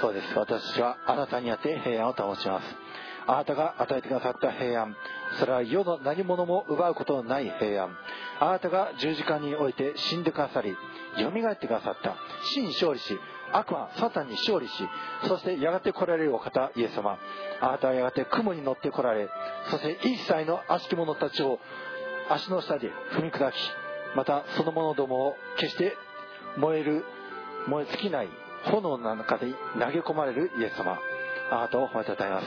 [0.02, 0.38] そうです。
[0.38, 2.66] 私はあなたにあって平安を保ちます。
[3.28, 4.96] あなたが与えてくださった平安。
[5.40, 7.96] それは世の何者も奪うことのない平安。
[8.40, 10.76] あなたが十字架において死んでくださり
[11.18, 12.16] 蘇ってくださった。
[12.54, 13.20] 死に勝利し
[13.54, 14.72] 悪魔サタンに勝利し
[15.28, 17.18] そしてやがて来られるお方イエス様。
[17.62, 19.30] あなたはやがて雲に乗って来られ
[19.70, 21.60] そして一切の悪しき者たちを
[22.30, 23.56] 足の下で踏み砕き
[24.16, 25.96] またその者どもを決して
[26.58, 27.04] 燃える
[27.68, 28.30] 燃え尽きない
[28.66, 30.98] 炎の中で投げ込まれるイエス様。
[31.52, 32.46] あなたを褒めたたえます。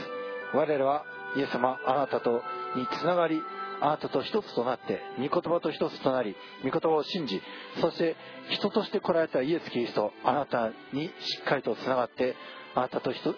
[0.54, 1.04] 我らは
[1.36, 2.42] イエス様あなたと
[2.76, 3.42] につながり
[3.82, 7.42] あなたと一つとなって御言葉と一つとなり御言葉を信じ
[7.80, 8.16] そして
[8.50, 12.36] 人として来られたイエス・キリストあなたにしっかりとつながって
[12.74, 13.34] あなたと人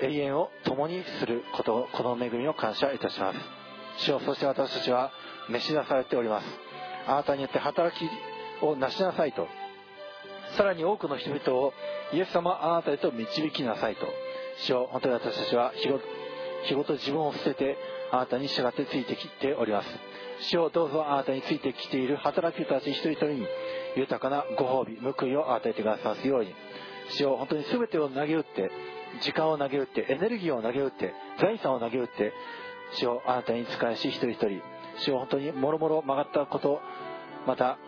[0.00, 3.38] 永遠を共にすることこの恵みを感謝いたします。
[3.98, 5.12] 主よそして私たちは
[5.48, 6.46] 召し出されております。
[7.06, 8.08] あなたによって働き
[8.64, 9.46] をなしなさいと。
[10.56, 11.72] さらに多くの人々を
[12.12, 14.06] イエス様あなたへと導きなさいと。
[14.64, 16.00] 主よ本当に私たちは日ご
[16.66, 17.76] 日ごと自分を捨てて
[18.14, 19.88] あなたに従ってついてきております。
[20.50, 23.46] 主をどうぞあなたについてきている働き人たち一人一人に
[23.96, 26.54] 豊かなご褒美報いを与えてくださすように。
[27.10, 28.70] 主を本当に全てを投げ打って
[29.20, 32.32] 時間を投げ打ってエネルギーを投げ打って財産を投げ打って
[32.92, 34.62] 主をあなたに使いし一人一人。
[34.98, 36.80] 主を本当にもろもろ曲がったこと
[37.48, 37.78] また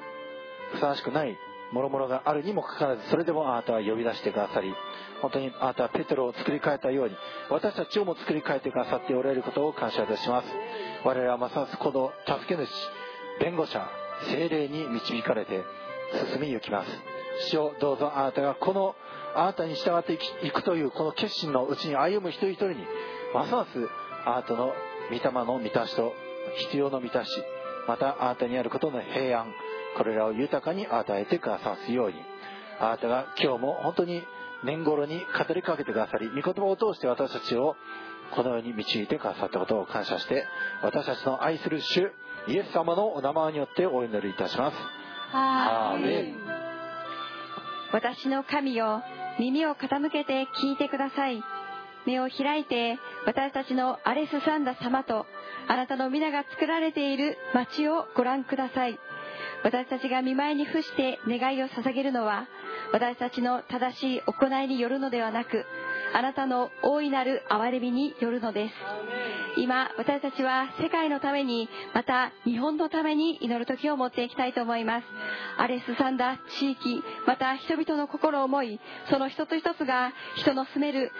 [0.73, 1.39] ふさわしくない
[1.73, 4.73] もろもろがあるにもかかわらずそれでもあなたは呼び出してくださり
[5.21, 7.17] 本当にあなたはペテロを作り変えたように
[7.51, 10.49] 私たちをも作り変えてくださっておられることを感謝いたします。
[11.05, 12.69] 我々はますますこの助け主
[13.41, 13.87] 弁護者
[14.29, 15.65] 精霊に導かれて
[16.33, 16.89] 進み行きます。
[17.51, 18.95] 主をどうぞあなたがこの
[19.35, 22.77] あなたに従っていくというこの決心のうちに歩む一人一人に
[23.35, 23.71] ますます
[24.25, 24.73] あなたの
[25.11, 26.13] 御霊の満たしと
[26.71, 27.31] 必要の満たし
[27.87, 29.47] またあなたにあることの平安
[29.97, 32.17] これらを豊かに与えてくださすように。
[32.79, 34.23] あなたが今日も本当に
[34.63, 37.77] 年頃に語りかけてくださり御言葉を通して私たちを
[38.33, 40.45] このように導いてくださったことを感謝して
[40.83, 42.13] 私たちの愛する主
[42.49, 44.77] イエス様のお名前によってお祈りいたします。
[45.33, 46.37] アーメン。
[47.93, 49.03] 私の神よ
[49.39, 51.43] 耳を傾けて聞いてください。
[52.07, 55.27] 目を開いて私たちのアレスサンダ様と
[55.69, 58.99] あなたの皆が作られている町をご覧ください
[59.63, 62.47] 私たちが見舞いに伏して願いを捧げるのは
[62.93, 65.65] 私たちの正しい行いによるのではなく
[66.15, 68.75] あなたの大いなる憐れみによるのです。
[69.59, 75.07] 今私たちは世界のためにまた日本のために祈る時を持っていきたいと思います。
[75.59, 78.81] アレスサンダ地域また人々の心を思い
[79.11, 81.11] その一つ一つが人の住める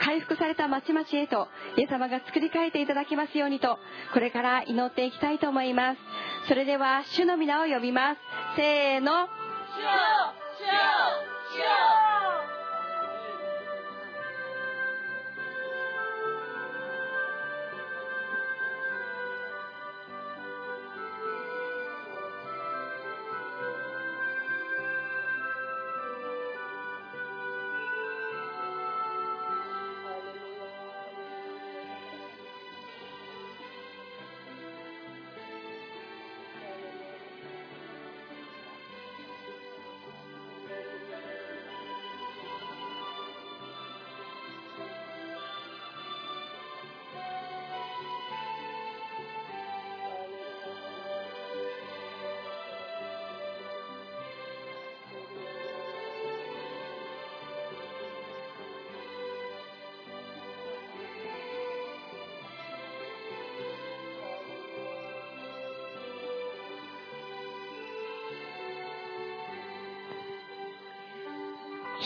[0.00, 3.78] 回復された町々へとイエス様が作り変えていただきますようにと
[4.12, 6.00] これから祈っていきたいと思います。
[6.48, 8.20] それでは主の皆を呼びます。
[8.56, 9.12] せーの。
[9.12, 9.28] 主よ。
[10.58, 10.68] 主よ。
[11.52, 12.59] 主よ。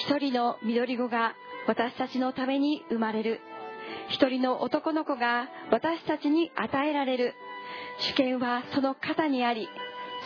[0.07, 1.34] 一人の緑子が
[1.66, 3.40] 私たちのために生まれる。
[4.11, 7.34] 一人の男の子が私たちに与えられる。
[8.00, 9.66] 主権はその肩にあり。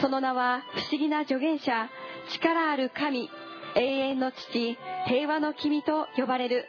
[0.00, 1.88] その名は不思議な助言者。
[2.32, 3.30] 力ある神。
[3.76, 4.76] 永遠の父。
[5.06, 6.66] 平和の君と呼ばれる。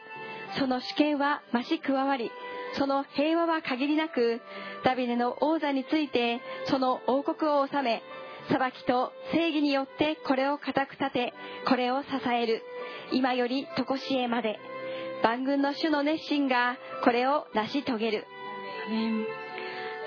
[0.60, 2.32] その主権は増し加わり。
[2.78, 4.39] その平和は限りなく。
[4.84, 6.41] ダビデの王座について。
[6.68, 8.03] その王国を治め。
[8.49, 11.34] 裁きと正義によってこれを固く立て。
[11.68, 12.62] これを支える。
[13.12, 14.60] 今より常しえまで。
[15.22, 18.28] 万軍の主の熱心がこれを成し遂げる。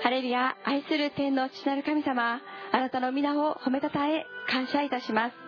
[0.01, 2.41] ハレルヤ愛する天の父なる神様
[2.73, 5.42] あなたの皆を褒めたたえ感謝いたします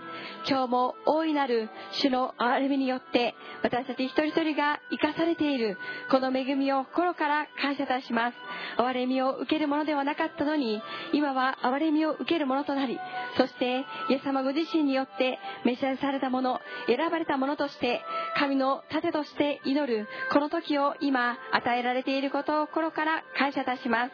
[0.47, 5.77] 今日も大いなる主の憐れみによって私たち一人一人が生かされている
[6.11, 8.37] この恵みを心から感謝いたします。
[8.77, 10.81] 憐れみを受けるものではなかったのに
[11.13, 12.99] 今は憐れみを受けるものとなり
[13.37, 18.01] そしてイエス様ご自身によって召し上されたもの選ばれたものとして
[18.37, 24.11] 神の盾として祈るこの時を今与えられていることを心から感謝いたします。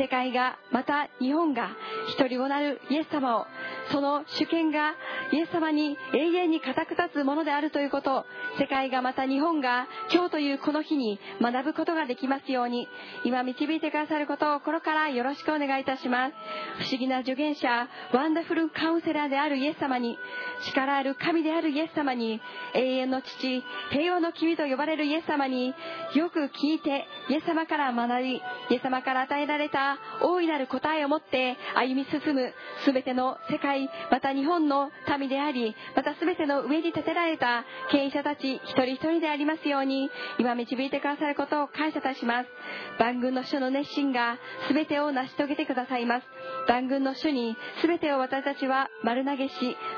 [0.00, 1.70] 世界がまた日本が
[2.08, 3.46] 一人をなるイエス様を
[3.90, 4.94] その主権が
[5.32, 8.24] イエス様に永遠に固く立つものであるということ。
[8.58, 12.88] 世界がまた日本が今日というこの日に学ぶことができますように。
[13.24, 16.34] 今導いてくださることを心からよろしくお願いいたします。
[16.78, 20.18] 不思議な助言者ワンダフルカウンセラーであるイエス様に
[20.66, 22.40] 力ある神であるイエス様に
[22.74, 25.74] 永遠の父平和の君と呼ばれるイエス様に
[26.14, 28.40] よく聞いてイエス様から学びイ
[28.70, 32.52] エス様から与えられた大いなる答えを持って歩み進む
[32.86, 42.48] 全ての世界また日本の民でありまた全ての上に立てられた権威者たち一人一人でありますように今導いてくださることを感謝いたします。
[42.98, 44.38] 万軍の主の熱心が
[44.72, 46.26] 全てを成し遂げてくださいます。
[46.68, 49.54] 万軍の主に全てを私たちは丸投げし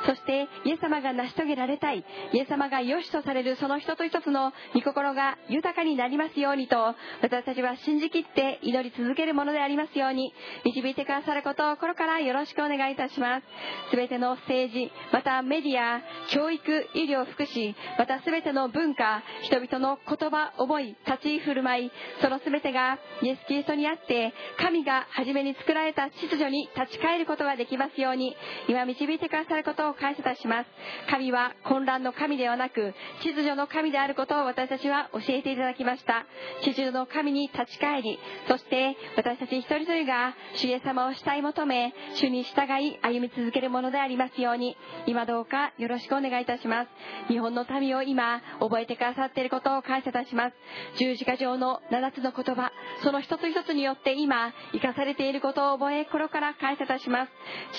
[0.06, 10.32] そしてイエス様が成し遂げられたいイエス様が良しとされるその一つ一つの御心が豊かになりますようにと私たちは信じきって祈り続けるものでありますように
[10.64, 13.46] 導いてくださることを心からよろしくお願いいたします。
[13.92, 16.60] 全ての政治またメディア教育
[16.92, 21.90] 医療福祉また全ての文化人々の言葉思い立ち居振る舞い
[22.20, 28.36] その全てがイエス・キリストにあって神が初めに作られた秩序に立ち返ることができますように
[28.68, 30.66] 今導いてくださることを感謝いたします。
[31.08, 32.92] 神は混乱の神ではなく
[33.22, 36.26] 秩序の神であることを私たちは教えていただきました。
[36.60, 44.76] 秩序の神に立ち返りそして私たち一人一人が主イエス様を慕い求め主に従い歩み続けるものでありますように。
[45.06, 46.88] 今どうかよろしくお願いいたします。
[47.28, 50.56] 日本の民を今覚えてくださっていることを感謝いたします。
[50.98, 57.32] 十字架上の7つの言葉その一つ一つによって今生かされていることを覚え心から感謝いたします。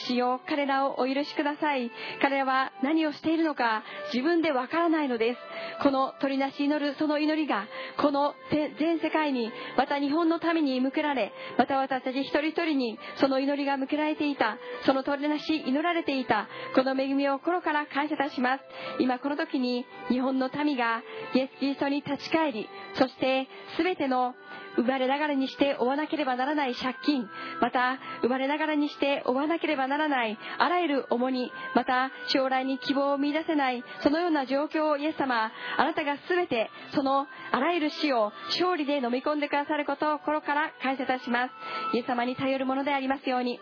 [0.06, 1.92] 父よ彼らをお許しください。
[2.22, 5.40] 彼らは何をしているのか自分でわからないのです。
[5.84, 7.68] この鳥なし祈るその祈りが
[7.98, 18.64] この全世界にまた日本のために向けられまた私たち一人一人にその祈りが向けられていたその鳥なし祈られていたこの恵みを心から感謝いたします。
[19.00, 21.02] 今この時に日本の民が
[21.34, 23.48] イエス・キリストに立ち返りそして
[23.78, 24.36] 全ての
[24.78, 27.30] 生まれながらにして負わなければならない借金。
[27.60, 41.52] また生まれながらにして負わなければならないあらゆる重荷また将来に希望を見出せないそのような状況をイエス様あなたが全てそのあらゆる死を勝利で飲み込んでくださることを心から感謝いたします。
[41.94, 43.60] イエス様に頼るものでありますように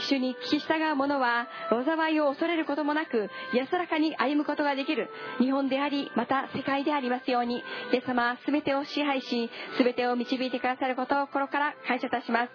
[0.00, 7.58] 主に聞き従う者は災いを恐れることもなく安らかに歩むことができる日本でありまた世界でありますように
[7.92, 12.50] イエス様全てを支配し全てを導いてくださることを心から感謝いたします。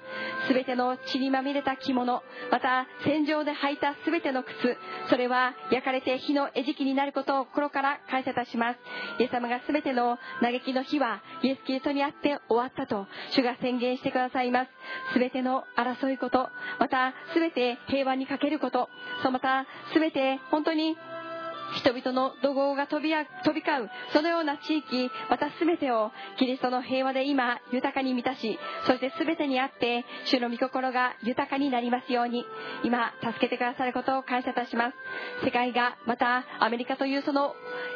[0.53, 2.21] 全ての血にまみれた着物
[2.51, 4.53] また戦場で履いた全ての靴
[5.09, 8.79] それは焼かれて火の餌食になることを心から感謝いたします。
[9.19, 14.69] イエス様が全ての嘆きの日はイエス・キリストにあって終わったと主が宣言してくださいます。
[15.17, 18.89] 全ての争いことまた全て平和にかけること
[19.23, 20.97] そまた全て本当に
[21.73, 32.45] 人々の怒号が飛び飛び交うそのような地域また全てをキリストの平和で今豊かに満たしそして全てにあって主の御心が豊かになりますように
[32.83, 34.95] 今助けてくださることを感謝いたします。
[35.43, 37.53] 世界がまたアメリカというその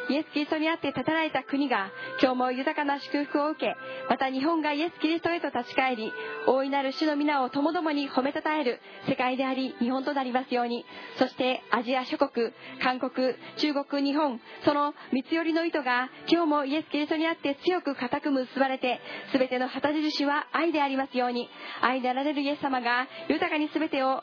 [0.08, 1.90] イエス・キリストにあって建てられた国が
[2.20, 3.76] 今日も豊かな祝福を受け
[4.08, 6.12] また日本がイエス・キリストへと立ち返り
[6.46, 10.84] 大いなる主の皆をともどもに褒めたたえる世界であり日本となりますように
[11.18, 12.52] そしてアジア諸国
[12.82, 19.00] 韓国中国日本その三つ寄りの糸が今日もイエス・キリストにあって強く固く結ばれて
[19.32, 21.48] 全ての旗印は愛でありますように
[21.82, 24.22] 愛であられるイエス様が豊かにすべてを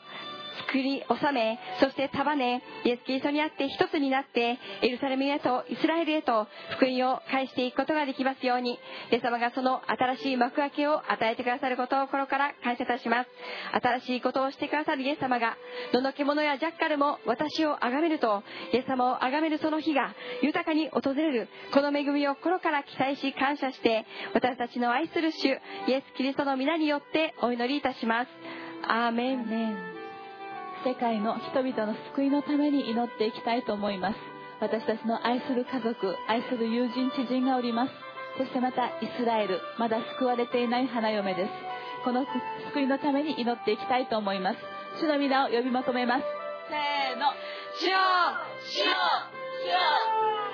[0.66, 6.46] 作り収めそして束ねイエス・キリストにあって一つになってエルサレムへとイスラエルへと
[6.76, 8.72] 福音を返していくことができますように
[9.10, 13.30] イエス様がその新しい幕開けを与えてくださることを心から感謝いたします。
[13.72, 15.56] 新しいことをしてくださるイエス様が
[15.92, 18.42] どの獣やジャッカルも私を崇めると
[18.72, 28.28] イエス様を崇めるその日が豊かに訪れるこの恵みを心から期待し感謝して私たちの愛する主イエス・キリストの皆によってお祈りいたします。
[28.86, 29.97] アーメン。
[30.84, 34.16] 世界の人々の救いのために祈っていきたいと思います。
[34.60, 37.92] 私たちの愛する家族愛する友人知人がおります。
[38.38, 41.50] そしてまたイスラエルまだ救われていない花嫁です。
[42.04, 42.24] この
[42.72, 44.58] 救いのために祈っていきたいと思います。
[45.00, 46.22] 主の皆を呼び求めます。
[46.68, 47.26] せーの。
[47.78, 47.98] 主よ
[48.64, 48.84] 主よ
[49.64, 50.47] 主よ。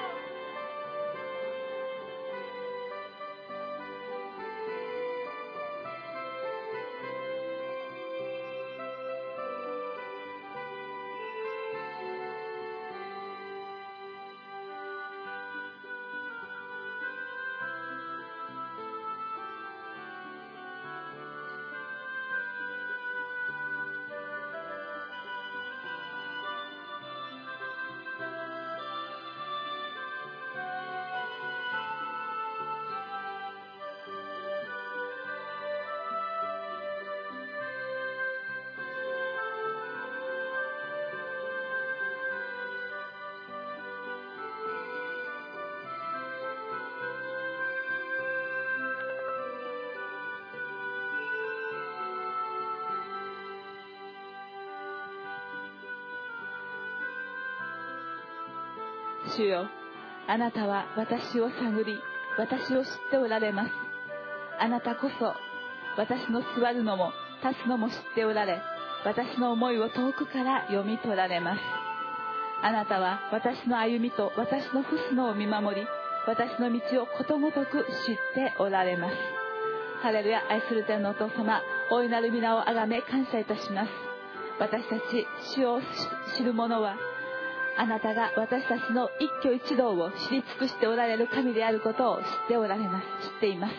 [59.37, 59.67] 主よ
[60.27, 61.99] あなたは私を探り
[62.39, 63.71] 私を知っておられます。
[64.59, 65.35] あなたこそ
[65.97, 67.13] 私の座るのも
[67.43, 68.61] 立つのも知っておられ
[69.05, 71.61] 私の思いを遠くから読み取られます。
[72.63, 75.87] あなたは私の歩みと私の不死のを見守り
[76.27, 79.17] 私の道をことごとく知っておられます。
[80.03, 81.61] ハレルヤ愛する天のお父様
[81.91, 83.91] 大いなる皆をあがめ感謝いたします。
[84.59, 85.81] 私たち主を
[86.37, 86.97] 知る者は
[87.77, 93.29] あなたが私たちの一挙一動を知り尽くしておられる神であることを知っておられます。
[93.29, 93.75] 知っています。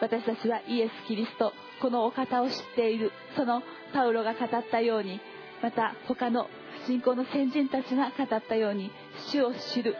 [0.00, 3.12] 私たちはイエス・キリストこのお方を知っている。
[3.36, 3.62] その
[3.92, 5.20] パウロが語ったように
[5.62, 6.48] また他の
[6.86, 8.90] 信仰の先人たちが語ったように
[9.32, 9.96] 主を知る。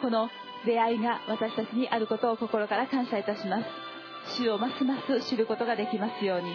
[0.00, 0.28] この
[0.64, 3.66] 出会いが私たちにあることを心から感謝いたします。
[4.38, 6.50] 主をますます知ることができますように。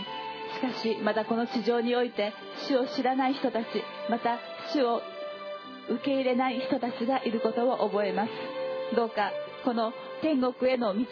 [0.52, 2.34] しかしまたこの地上において
[2.68, 3.66] 主を知らない人たち
[4.10, 4.38] また
[4.74, 5.02] 主を
[5.92, 8.32] 受け入れない人たちがいることを覚えます。
[8.96, 9.32] どうか
[9.64, 11.06] この天国への道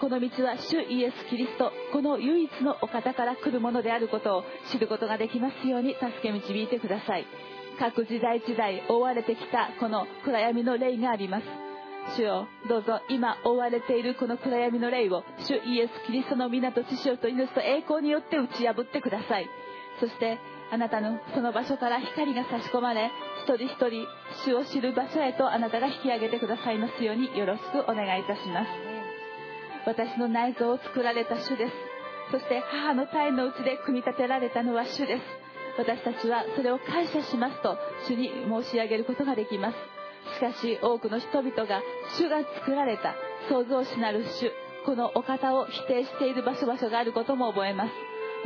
[0.00, 7.26] この道は主イエス・キリストこの唯一のお方から来るものであることを知ることができますように助け導いてください。
[7.78, 11.44] 各時代時代覆われてきたこの暗闇の霊があります。
[12.16, 19.48] 主よどうぞ今覆われているこの暗闇の霊を主イエス・キリストの皆と知性と命と栄光によって打ち破ってください。
[20.00, 20.38] そして
[20.70, 23.10] あなたのその場所から光が差し込まれ
[23.46, 24.08] 一人一人
[24.44, 28.68] 主を知る場所へとあなたが引き上げてくださいますようによろしくお願いいたします。
[29.86, 31.72] 私の内臓を作られた主です。
[32.32, 35.22] そして母の体のうちで組み立てられたのは主です。
[35.78, 37.78] 私たちはそれを感謝しますと
[38.08, 39.76] 主に申し上げることができます。
[40.34, 41.82] しかし多くの人々が
[42.18, 43.14] 主が作られた
[43.48, 44.50] 創造主なる主
[44.84, 47.92] このお方を否定している場所場所があることも覚えます。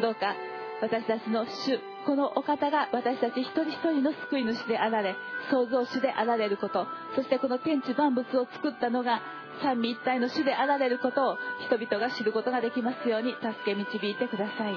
[0.02, 0.36] どうか
[0.82, 1.80] 私たちの主
[2.10, 5.14] このお方が私たち一人一人の救い主であられ
[5.48, 9.22] 創造主であられることそしてこの天地万物を作ったのが
[9.62, 14.74] 三位一体の主であられることを人々が知ることができますように助け導いてください。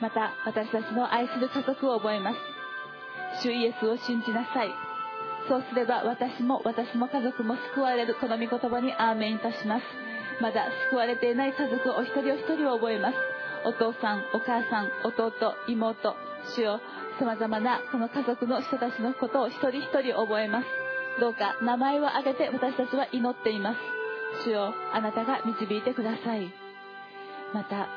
[0.00, 2.38] また私たちの愛する家族を覚えます。
[3.42, 4.70] 主イエスを信じなさい。
[5.46, 9.84] そうすれば私も私も家族も救われるこの御言葉にアーメンいたします。
[10.40, 13.16] まだ救われていない家族お一人お一人を覚えます。
[13.66, 15.32] お父さんお母さん弟
[15.68, 16.80] 妹主よ。
[17.18, 20.66] さまざまなこの家族の人たちのことを一人一人覚えます。
[21.20, 23.78] どうか名前を挙げて私たちは祈っています。
[24.44, 26.52] 主よあなたが導いてください。
[27.52, 27.88] また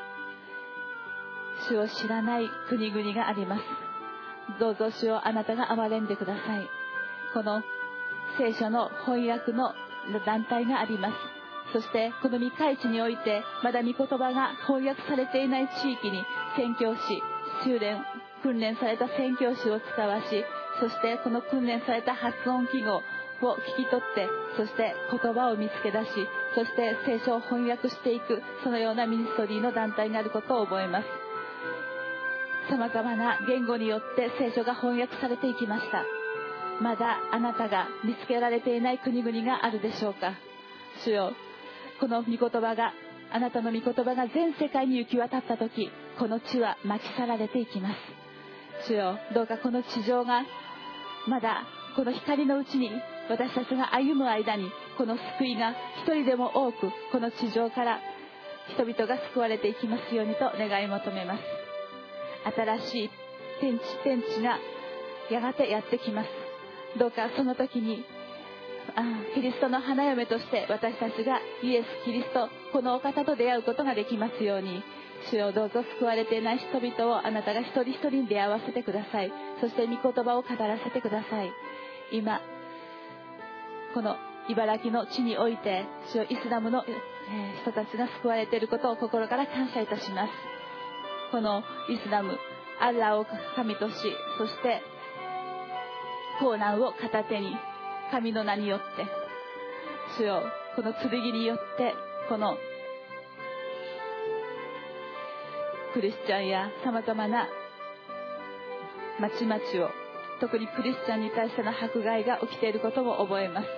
[1.68, 3.62] 主を知らない国々があります。
[4.60, 6.68] どうぞ主をあなたが憐れんでください。
[7.32, 7.62] この
[8.36, 9.72] 聖書の翻訳の
[10.26, 11.14] 団体があります。
[11.72, 16.24] そしてこの未開地においてまだ御言葉が翻訳されていない地域に
[16.56, 17.22] 宣教師
[17.64, 18.04] 修練
[18.44, 20.44] 訓練された宣教師を使わし
[20.78, 23.00] そしてこの訓練された発音記号
[23.40, 26.10] を聞き取ってそして言葉を見つけ出し
[26.54, 31.06] そして聖書を翻訳していくそのようなミニストリーの団体になることを覚えます。
[32.70, 36.04] さまざまな言語によって聖書が翻訳されていきました。
[36.80, 40.34] まだあなたが見つけられていない国々があるでしょうか。
[41.04, 41.32] 主よ
[42.00, 42.92] この御言葉が
[43.32, 48.23] あなたの御言葉が全世界に行き渡った時この地は巻き去られていきます。
[48.86, 50.42] 主よどうかこの地上が
[51.26, 51.64] まだ
[51.96, 52.90] この光のうちに
[53.30, 55.70] 私たちが歩む間にこの救いが
[56.02, 58.00] 一人でも多くこの地上から
[58.74, 61.42] 人々が救われていきますようにと願い求めます。
[62.56, 63.10] 新しい
[63.60, 64.58] 天地天地が
[65.30, 66.28] やがてやってきます。
[66.98, 68.04] どうかその時に
[68.96, 69.02] あ
[69.34, 74.82] キリストの花嫁として私たちがイエス・キリストこのお方と出会うことができますように。
[75.30, 79.32] 主よどうぞ救われていない人々をあなたが一人一人に出会わせてください。
[79.60, 81.52] そして御言葉を語らせてください。
[82.12, 82.40] 今
[83.94, 84.16] この
[84.48, 86.84] 茨城の地において主よイスラムの
[87.62, 90.32] 人たちが救われていることを心から感謝いたします。
[91.30, 92.38] このイスラム
[92.80, 93.94] アッラを神とし
[94.38, 94.82] そして
[96.38, 97.56] コーナンを片手に
[98.10, 98.84] 神の名によって
[100.16, 100.42] 主よ
[100.76, 101.94] この剣によって
[102.28, 102.56] この
[105.94, 107.46] クリスチャンやさまざまな
[109.20, 109.90] 町々を
[110.40, 113.68] 特にクリスチャンに対しての迫害が起きていることを覚えます。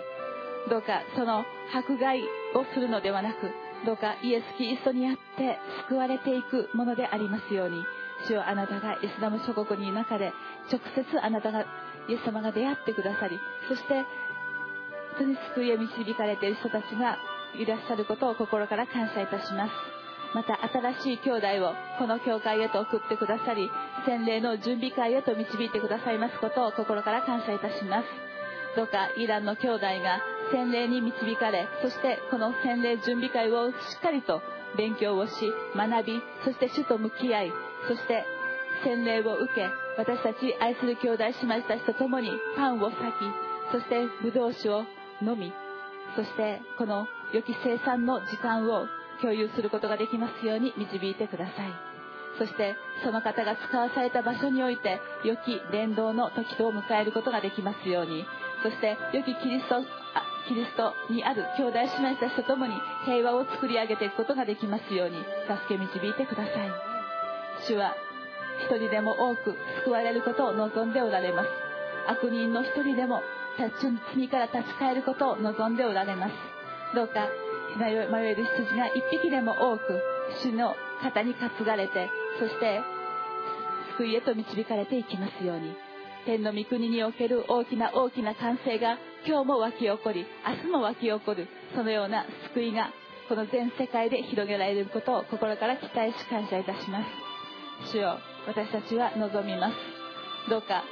[0.71, 1.45] どうかその
[1.75, 2.23] 迫害
[2.55, 3.51] をするのではなく
[3.85, 5.59] どうかイエス・キリストにあって
[5.89, 7.85] 救われていくものでありますように
[8.27, 10.33] 主よあなたがイスラム諸国に中で
[10.73, 11.67] 直接あなたが
[12.09, 13.39] イエス様が出会ってくださり
[13.69, 14.05] そして本
[15.19, 17.19] 当に救いへ導かれている人たちが
[17.61, 19.96] いらっしゃることを心から感謝いたします。
[20.37, 23.71] また新しい兄弟をこの教会へと送ってくださり
[24.05, 28.27] 洗礼の準備会へと導いてくださいますことを心から感謝いたします。
[28.77, 30.21] どうかイランの兄弟が
[30.53, 34.43] 洗礼に導かれそしてこの洗礼準備会をしっかりと
[34.77, 35.33] 勉強をし
[35.75, 37.53] 学びそして主と向き合い
[37.89, 38.27] そして
[38.85, 43.03] 洗礼を受け私たち愛する兄弟姉妹たちと共にパンを裂き
[43.73, 44.85] そしてブドウ酒を
[45.23, 45.51] 飲み
[46.15, 51.55] そしてこの良き生産の時間を共有することができますように導いてください。
[52.39, 58.25] そしてその方が使わされた場所において良き伝道の時とを迎えることができますように。
[58.63, 59.83] そして良きキリスト
[60.49, 66.71] キリストにある兄弟姉妹たちと共に平和を作り上げていくことができますように助け導いてください。
[67.67, 67.95] 主は
[68.61, 71.49] 一人でも多く救われることを望んでおられます。
[72.09, 73.23] 悪人の一人でも
[73.59, 76.33] 罪から立ち返ることを望んでおられます。
[76.95, 77.27] どうか
[77.77, 79.83] 迷える羊が一匹でも多く
[80.43, 82.09] 主の肩に担がれて
[82.41, 82.81] そして
[83.97, 85.87] 救いへと導かれていきますように。
[86.27, 92.91] 天の御国における大きな大きな歓声が今日も湧き起こり明日も湧き起こるそのような救いが
[93.29, 97.05] この全世界で広げられることを心から期待し感謝いたしま
[97.85, 97.93] す。
[97.93, 98.19] 主よ
[98.49, 99.75] 私たちは望みます。
[100.51, 100.83] どうか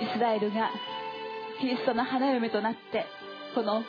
[0.00, 0.70] イスラエルが
[1.60, 3.04] キリストの花嫁となって
[3.56, 3.82] この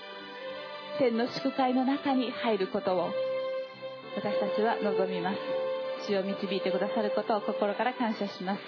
[1.00, 3.10] 天の祝会の中に入ることを
[4.16, 5.38] 私たちは望みます。
[6.08, 8.62] 主を導いてくださることを心から感謝します。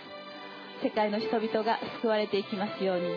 [0.83, 3.07] 世界の人々が救われていきますように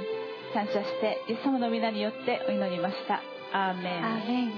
[0.52, 3.22] 感謝してイエス様の皆によってお祈りました。
[3.52, 4.04] アーメン。
[4.04, 4.52] アーメン。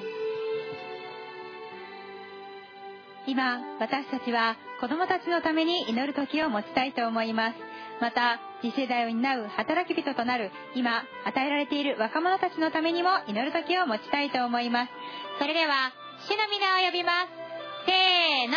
[3.27, 7.57] 今私たちは子供たちのために祈る時を持ちたいと思います。
[8.01, 14.93] また次世代を担う働き人となる今与えられている若者たちのためにも祈る時を持ちたいと思います。
[15.39, 15.93] それでは
[16.29, 17.29] 主の皆を呼びます。
[17.87, 18.57] せーの。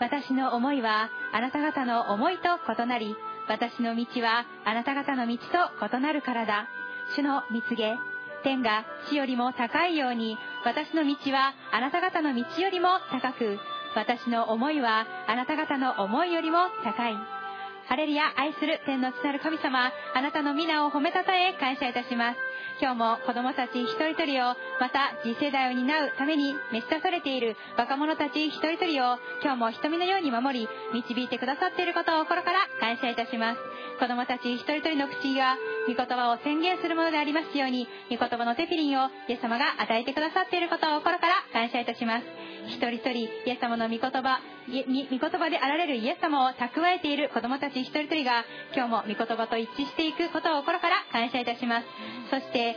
[0.00, 2.42] 私の思いはあなた方の思いと
[2.82, 3.14] 異なり
[3.48, 6.66] 私の道はあなた方の道と異なるからだ。
[7.16, 7.96] 主の蜜げ
[8.42, 13.58] 天が地よりも高いように私の道はあなた方の道よりも高く
[13.94, 17.14] 私の思いはあなた方の思いよりも高い。
[17.88, 22.38] ハレルヤ愛する天の父なる神様あなたの皆を褒めたたえ感謝いたします。
[22.80, 33.60] 今日も子供たち一人一人をまた次世代を担うために召し出されている若者たち一人一人を今日も瞳のように守り導いてくださっていることを心から感謝いたします。
[34.00, 42.24] 子供たち一人一人の口が御言葉を宣言するものでありますように御言葉のテフィリンをイエス様が与えてくださっていることを心から感謝いたします。
[42.66, 44.40] 一人一人イエス様の御言葉
[44.70, 48.44] 御言葉であられるイエス様を蓄えている子供たち一人一人が
[48.74, 51.86] 今日も御言葉と一致していくことを心から感謝いたします。
[52.30, 52.76] そして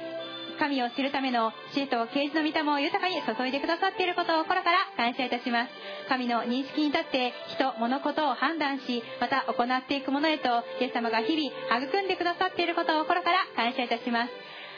[0.60, 5.72] 神を知るための知恵と啓示の御霊を豊かに注いでくださっていることを心から感謝いたします
[6.10, 10.50] 神の認識に立って人物事を判断しまた行っていくものへと
[10.80, 14.32] イエス様が日々育んでくださっていることを心から感謝いたします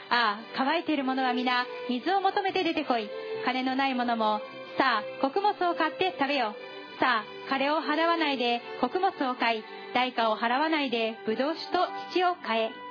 [0.10, 3.10] ああ乾いている者は皆水を求めて出てこい
[3.45, 4.39] 金のない者も
[4.77, 6.56] さあ穀物を買って食べよ
[6.99, 11.80] さあ金を払わないで穀物を買い代価を払わないでブドウ酒と
[12.11, 12.85] 土を買え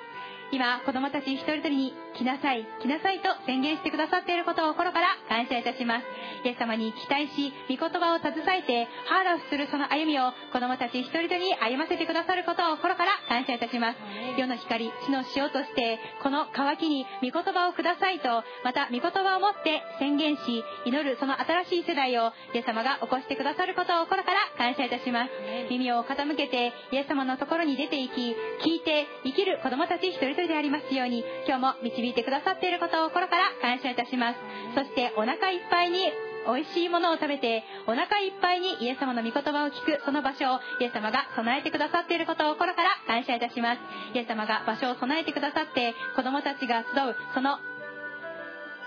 [0.54, 6.06] 今子供たち一人一人に来なさい来なさいと宣言してくださっていることを心から感謝いたします。
[6.44, 13.98] イエス様に期待し御言葉を携えてハーラフするその歩みを子供たち一人一人に歩ませてくださることを心から感謝いたします。
[14.38, 25.30] 世の光地の塩としてこの渇きに御言葉をくださいとまた御言葉を持って宣言し祈るその新しい世代をイエス様が起こしてくださることを心から感謝いたします。
[25.70, 34.38] 耳を傾けてイエス様のところに出て行き聞いて生きる子供たち一人一人でありますように今日も導いてくださっていることを心から感謝いたします。
[34.74, 36.10] そしてお腹いっぱいに
[36.46, 43.80] 美味しいものを食べてお腹いっぱいにイエス様の御言葉を聞くその場所をイエス様が備えてくださっていることを心から感謝いたします。
[44.14, 47.58] イエス様が場所を備えてくださって子供たちが集うその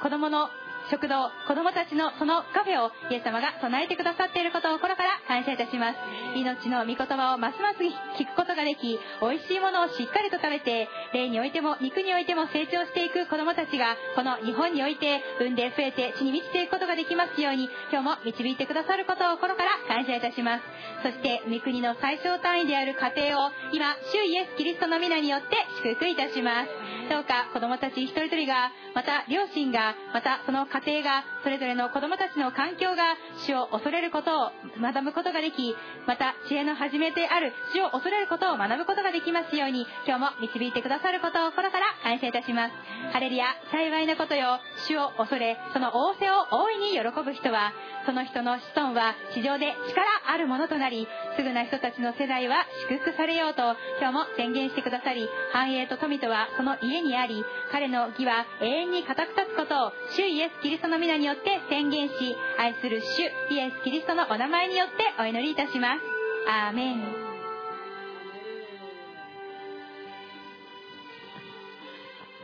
[0.01, 0.49] 子供の
[0.89, 5.99] 食堂子供たちのそのカフェをイエス様が備えてくださっていることを心から感謝いたします
[6.35, 7.83] 命の御言葉をますます
[8.15, 20.63] 聞くことができ美味しいものをしっかりと食べて霊においても肉においても成長していく子供たちがこの日本において産んで増えて地に満ちていくことができますように今日も導いてくださることを心から感謝いたします。
[21.03, 26.69] そして御国の最小単位である家庭を今主イエス・キリストの皆によって祝福いたします。
[27.09, 33.17] どうか子供たち一人一人がまた両親がまたその家家庭がそれぞれの子供たちの環境が
[33.47, 35.73] 主を恐れることを学ぶことができ
[36.05, 42.73] また知恵の始めである主を恐れることを学ぶことができますように今日も導いてくださることを心から感謝いたします。
[43.11, 47.73] ハレルヤ幸いなことよ主を恐れその仰せを大いに喜ぶ人は
[48.05, 62.13] その人の子孫は地上で力あるものとなりすぐな人たちの世代は祝福されようと今日も宣言してくださり繁栄と富とはその家にあり彼の義は永遠に固く立つことを主イエス・キリストの皆によって宣言し
[62.59, 66.03] 愛する主イエス・キリストのお名前によってお祈りいたします
[66.43, 66.99] アーメン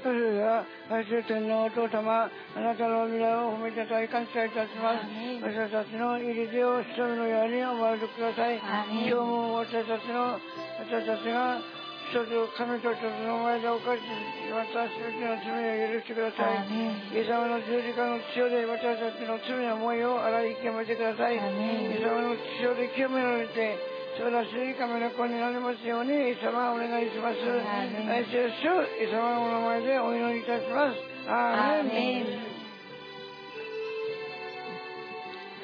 [0.04, 5.08] それでは、愛する天皇お父様、あなたの皆を褒めたたえ感謝いたします。
[5.42, 8.60] 私たちの入り手を一人のようにお守りください。
[8.60, 10.40] 今日も私たちの、
[10.80, 11.60] 私たちが
[12.14, 15.58] との前で犯したの罪
[15.90, 16.70] を許してください。
[17.16, 21.36] イエス様の十字架の血潮で私たちの罪の思いを洗い清めてください。
[21.36, 23.78] イエス様の血潮で清められて、
[24.18, 27.42] 素晴らしい神の子になりますように、イエス様お願いします。
[27.42, 28.70] 愛する主、
[29.02, 31.02] イエス様のお名前でお祈りいたします。
[31.28, 32.26] アーメン。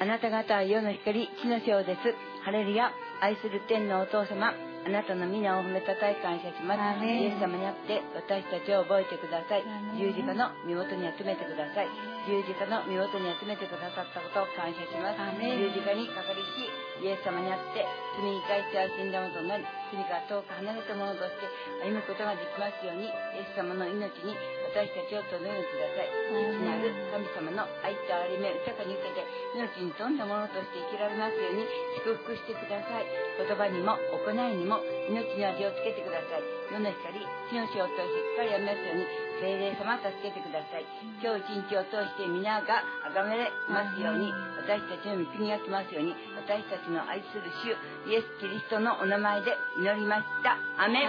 [0.01, 1.99] あなた方は世の光、地の塩です。
[2.43, 7.03] ハレルヤ、愛する天のお父様、あなたの皆を褒めたたえ感謝します。
[7.03, 9.63] イエス様にあって私たちを覚えてください。
[9.99, 11.91] 十字架の身元に集めてください。
[12.31, 15.35] 十字架の身元に集めてくださったことを感謝します。
[15.35, 16.71] 十字架にかかりし、
[17.03, 17.83] イエス様にあって
[18.15, 21.43] 罪に対しては死んだものとなり、罪から遠く離れたものとして
[21.83, 24.31] 歩むことができますように、イエス様の命に
[24.69, 26.13] 私たちを留めてください。
[26.29, 29.25] 父なる神様の愛と憐れみを豊かに受けて、
[29.57, 31.65] 命に富んだものとして生きられますように
[32.05, 33.05] 祝福してください。
[33.41, 34.77] 言葉にも行いにも
[35.09, 36.45] 命に味をつけてください。
[36.69, 37.17] 世の光、
[37.49, 39.09] 地の塩としっかりやめますように、
[39.41, 40.85] 聖霊様助けてください。
[41.17, 44.29] 今日一日を通して皆が崇めれますように、
[44.61, 46.13] 私たちの御国が来ますように、
[46.45, 47.73] 私たちの愛する主、
[48.05, 50.61] イエス・キリストのお名前で祈りました。
[50.77, 51.01] アメ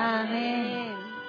[0.96, 1.19] ン。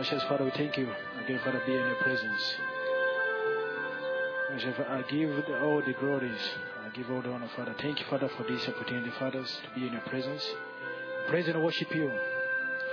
[0.00, 0.88] Precious Father, we thank you
[1.22, 2.54] again, Father, be in your presence.
[4.88, 5.30] I give
[5.62, 6.40] all the glories.
[6.82, 7.74] I give all the honor, Father.
[7.78, 10.42] Thank you, Father, for this opportunity, Fathers, to be in your presence.
[11.28, 12.10] Praise and worship you,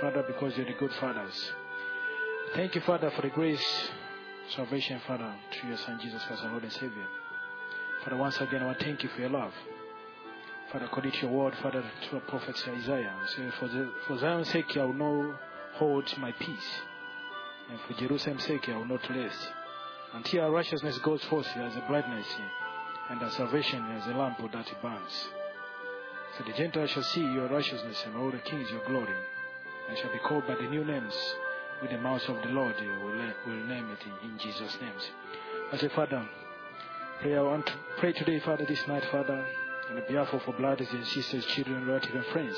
[0.02, 1.50] Father, because you're the good fathers.
[2.54, 3.88] Thank you, Father, for the grace,
[4.54, 7.06] salvation, Father, through your Son Jesus Christ, our Lord and Savior.
[8.04, 9.54] Father, once again, I want to thank you for your love.
[10.70, 14.50] Father, according to your word, Father, through a prophet Isaiah, say, for, the, for Zion's
[14.50, 15.40] sake, I will not
[15.76, 16.82] hold my peace.
[17.70, 19.48] And for Jerusalem's sake, I will not rest.
[20.14, 22.26] Until our righteousness goes forth as a brightness,
[23.10, 25.28] and our salvation as a lamp that burns.
[26.36, 29.14] So the Gentiles shall see your righteousness, and all the kings your glory,
[29.88, 31.14] and shall be called by the new names
[31.82, 35.10] with the mouth of the Lord will, will name it in, in Jesus' names.
[35.72, 36.26] I say, Father,
[37.20, 39.44] pray, I want to pray today, Father, this night, Father.
[39.90, 42.56] on behalf of our brothers and sisters, children, relatives, and friends.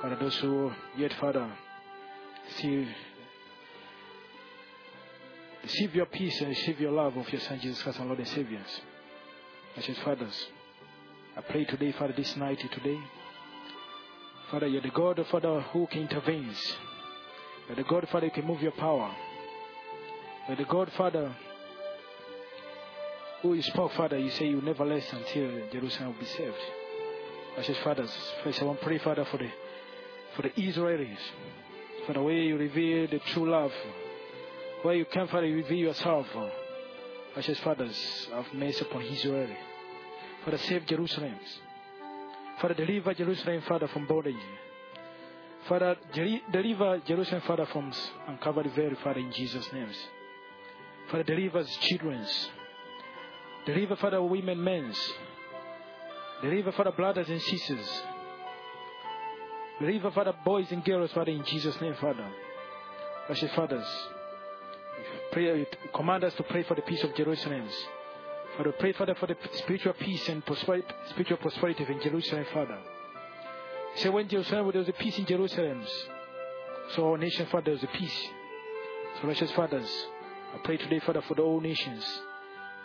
[0.00, 1.48] Father, those who yet, Father,
[2.56, 2.86] still
[5.64, 8.28] receive your peace and receive your love of your Son Jesus Christ, our Lord and
[8.28, 8.60] Savior.
[9.72, 10.46] Precious fathers,
[11.36, 12.98] I pray today, Father, this night, today,
[14.50, 16.54] Father, you're the God, Father, who can intervene.
[17.66, 19.10] You're the God, Father, who can move your power.
[20.46, 21.34] You're the God, Father,
[23.40, 26.54] who you spoke, Father, you say you never rest until Jerusalem will be saved.
[27.54, 28.10] Precious fathers,
[28.42, 29.48] first I want to pray, Father, for the
[30.36, 31.16] for the Israelis,
[32.06, 33.72] for the way you reveal the true love,
[34.84, 36.26] where you can, Father, reveal yourself.
[36.36, 36.50] as
[37.32, 39.48] Precious fathers, have mercy upon Israel.
[40.44, 41.36] Father, save Jerusalem.
[42.60, 44.36] Father, deliver Jerusalem, Father, from bondage.
[45.66, 47.92] Father, deli- deliver Jerusalem, Father, from
[48.28, 49.96] uncovered veil, Father, in Jesus' names.
[51.10, 52.50] Father, deliver children's.
[53.64, 54.98] Deliver, Father, women, men's.
[56.42, 58.02] Deliver, Father, brothers and sisters.
[59.80, 62.28] Deliver, Father, boys and girls, Father, in Jesus' name, Father.
[63.26, 63.86] Precious fathers,
[65.32, 67.68] pray, command us to pray for the peace of Jerusalem.
[68.56, 72.78] Father, pray, Father, for the spiritual peace and prosperity, spiritual prosperity in Jerusalem, Father.
[73.96, 75.84] Say when Jerusalem, there was a peace in Jerusalem.
[76.94, 78.28] So our nation, Father, there was a peace.
[79.16, 79.88] So, precious fathers,
[80.54, 82.04] I pray today, Father, for the whole nations.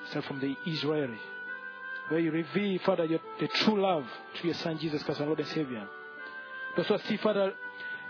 [0.10, 1.10] Start from the Israel,
[2.10, 4.06] where you reveal, Father, your, the true love
[4.40, 5.88] to your Son Jesus Christ, our Lord and Savior.
[6.78, 7.54] Those who see, Father,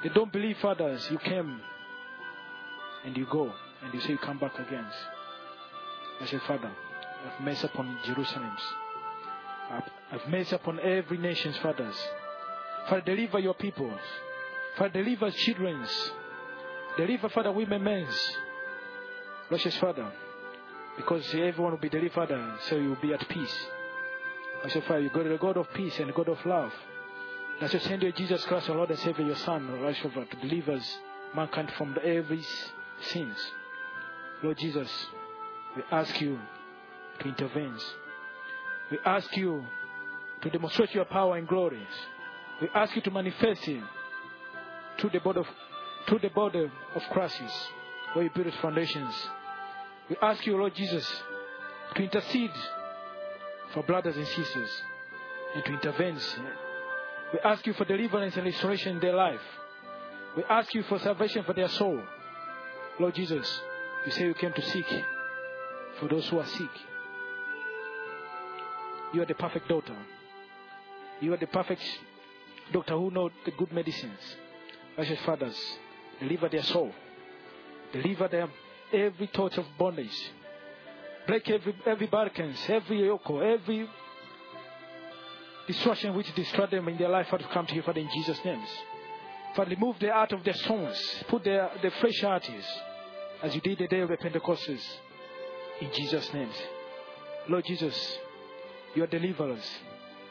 [0.03, 1.61] they don't believe, fathers, you came
[3.05, 3.51] and you go,
[3.83, 4.85] and you say you come back again.
[6.21, 6.71] I say, Father,
[7.25, 8.51] I've mercy upon Jerusalem.
[9.69, 11.95] Have, have mercy upon every nation's fathers.
[12.89, 13.91] Father, deliver your people.
[14.77, 16.11] Father, deliver children's.
[16.97, 18.37] Deliver, Father, women, men's.
[19.47, 20.11] Precious Father,
[20.95, 23.65] because everyone will be delivered, so you will be at peace.
[24.63, 26.71] I say, Father, you God, the God of peace and the God of love.
[27.59, 30.79] That's your send your Jesus Christ, our Lord and Savior, your Son, Lord, to deliver
[31.35, 32.43] mankind from every
[33.01, 33.37] sins.
[34.41, 34.89] Lord Jesus,
[35.75, 36.39] we ask you
[37.19, 37.77] to intervene.
[38.91, 39.65] We ask you
[40.41, 41.85] to demonstrate your power and glory.
[42.61, 43.83] We ask you to manifest it
[44.97, 45.47] through the body of,
[46.07, 47.41] through the body of Christ,
[48.13, 49.13] where you build its foundations.
[50.09, 51.07] We ask you, Lord Jesus,
[51.95, 52.51] to intercede
[53.73, 54.69] for brothers and sisters
[55.55, 56.17] and to intervene.
[57.33, 59.41] We ask you for deliverance and restoration in their life.
[60.37, 62.01] We ask you for salvation for their soul.
[62.99, 63.61] Lord Jesus,
[64.05, 64.85] you say you came to seek
[65.99, 66.69] for those who are sick.
[69.13, 69.95] You are the perfect doctor.
[71.19, 71.81] You are the perfect
[72.71, 74.19] doctor who knows the good medicines.
[74.95, 75.57] Precious fathers,
[76.19, 76.91] deliver their soul.
[77.91, 78.51] Deliver them
[78.93, 80.31] every thought of bondage.
[81.27, 83.87] Break every every barricades, every yoke, every
[85.67, 87.27] destruction which destroy them in their life.
[87.29, 88.61] Father, come to you, Father, in Jesus' name.
[89.55, 90.97] Father, remove the heart of their stones.
[91.27, 92.49] Put their the fresh hearts,
[93.41, 94.85] as you did the day of the Pentecostals.
[95.81, 96.49] In Jesus' name.
[97.47, 98.17] Lord Jesus,
[98.95, 99.63] you are deliverers.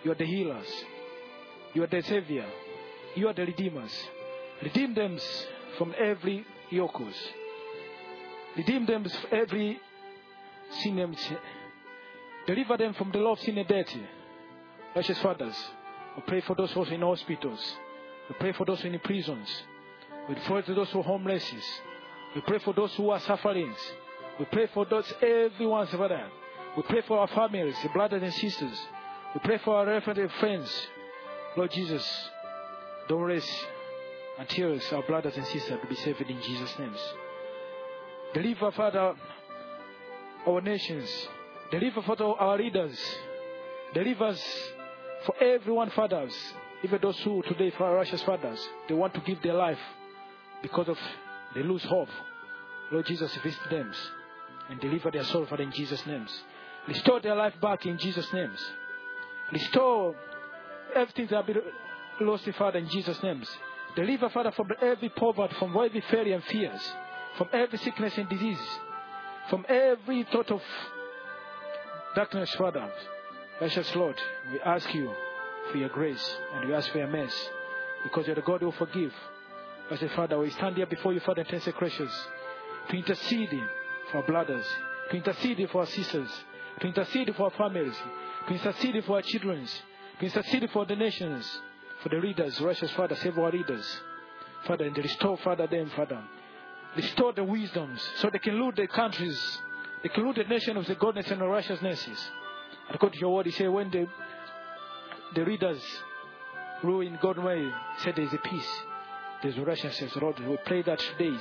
[0.05, 0.69] You are the healers.
[1.75, 2.47] You are the savior.
[3.15, 3.93] You are the redeemers.
[4.63, 5.19] Redeem them
[5.77, 7.15] from every yokes.
[8.57, 9.81] Redeem them from every
[10.83, 11.17] sin.
[12.47, 13.95] Deliver them from the law of sin and death.
[14.93, 15.57] Precious fathers,
[16.17, 17.61] we pray for those who are in hospitals.
[18.29, 19.49] We pray for those who are in prisons.
[20.29, 21.45] We pray for those who are homeless.
[22.35, 23.75] We pray for those who are suffering.
[24.39, 26.27] We pray for those everyone's brother.
[26.77, 28.79] We pray for our families, brothers and sisters.
[29.35, 30.71] We pray for our reverend friends.
[31.57, 32.07] Lord Jesus,
[33.09, 33.51] don't rest
[34.39, 36.95] until our brothers and sisters will be saved in Jesus' name.
[38.35, 39.15] Deliver, Father,
[40.47, 41.11] our nations.
[41.71, 42.99] Deliver, Father, our leaders.
[43.95, 44.73] Deliver us
[45.25, 46.35] for everyone, fathers.
[46.85, 49.79] Even those who today, for our righteous fathers, they want to give their life
[50.63, 50.99] because of
[51.59, 52.09] they lose hope.
[52.93, 53.93] Lord Jesus, visit them
[54.71, 56.31] and deliver their soul, Father, in Jesus' names.
[56.87, 58.65] Restore their life back in Jesus' names.
[59.53, 60.15] Restore
[60.95, 61.61] everything that have been
[62.21, 63.49] lost, Father, in Jesus' names.
[63.97, 66.81] Deliver, Father, from every poverty, from every failure and fears,
[67.37, 68.61] from every sickness and disease,
[69.51, 70.63] from every thought of
[72.15, 72.89] darkness, Father.
[73.59, 74.15] Precious Lord,
[74.53, 75.13] we ask you
[75.73, 77.49] for your grace and we ask for your mercy
[78.05, 79.13] because you're the God who forgive.
[79.91, 82.13] As a Father, we stand here before you, Father, in consecrations
[82.91, 83.59] to intercede
[84.11, 84.67] for our brothers,
[85.11, 86.29] to intercede for our sisters,
[86.81, 87.95] to intercede for our families,
[88.47, 89.67] to intercede for our children,
[90.19, 91.61] to intercede for the nations,
[92.03, 94.01] for the leaders, righteous Father, save our leaders.
[94.67, 96.23] Father, and restore, Father, them, Father.
[96.95, 99.41] Restore the wisdoms so they can rule the countries,
[100.03, 102.31] they can rule the nation of the goodness and the righteousnesses.
[102.91, 104.07] According to your word, you say when the
[105.35, 105.83] the readers
[106.83, 107.71] rule in God's way,
[108.03, 108.83] said there's a peace.
[109.43, 109.55] There's
[109.95, 110.39] says, Lord.
[110.41, 111.37] We pray that today.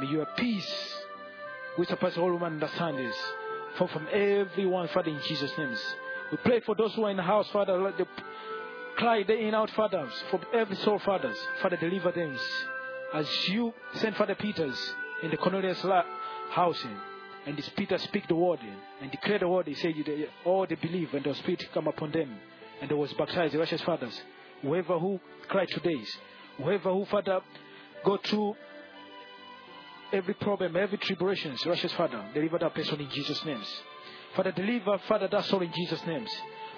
[0.00, 0.94] May your peace,
[1.76, 3.12] which surpasses all human understanding,
[3.78, 5.74] fall from everyone, Father, in Jesus' name.
[6.30, 8.06] We pray for those who are in the house, Father, let the
[8.96, 11.36] cry day in out, fathers, for every soul, fathers.
[11.62, 12.36] Father, deliver them.
[13.12, 14.78] As you sent Father Peters
[15.22, 15.80] in the Cornelius
[16.50, 16.84] house,
[17.46, 18.60] and this Peter speak the word
[19.00, 19.94] and declare the word, he said,
[20.44, 22.36] all they believe and the Spirit come upon them,
[22.80, 24.20] and they was baptized, the righteous fathers.
[24.62, 26.02] Whoever who cried today,
[26.56, 27.40] whoever who, Father,
[28.04, 28.54] go through
[30.12, 33.66] every problem, every tribulation, righteous Father, deliver that person in Jesus' names.
[34.36, 36.30] Father, deliver, Father, that soul in Jesus' names.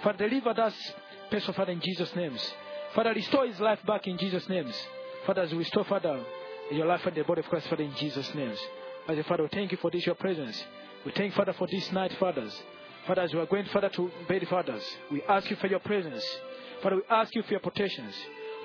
[0.03, 0.75] Father, deliver that
[1.31, 2.41] person, Father, in Jesus' names.
[2.95, 4.75] Father, restore his life back in Jesus' names.
[5.27, 6.23] Father, as restore, Father,
[6.71, 8.59] your life and the body of Christ, Father, in Jesus' names.
[9.09, 10.63] A Father, we thank you for this, your presence.
[11.05, 12.61] We thank Father for this night, fathers.
[13.07, 14.83] Father, as we are going, Father, to bed, fathers,
[15.13, 16.25] we ask you for your presence.
[16.83, 18.15] Father, we ask you for your protections.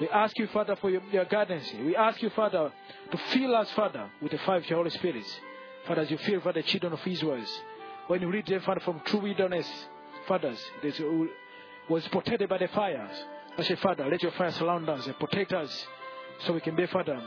[0.01, 1.71] We ask you, Father, for your, your guidance.
[1.85, 2.71] We ask you, Father,
[3.11, 5.23] to fill us, Father, with the your Holy Spirit.
[5.87, 7.45] Father, as you fill, Father, the children of Israel.
[8.07, 9.69] When you read them, Father, from true wilderness,
[10.27, 10.91] fathers, they
[11.87, 13.15] was protected by the fires.
[13.59, 15.85] I say, Father, let your fire surround us and protect us
[16.47, 17.21] so we can be, Father,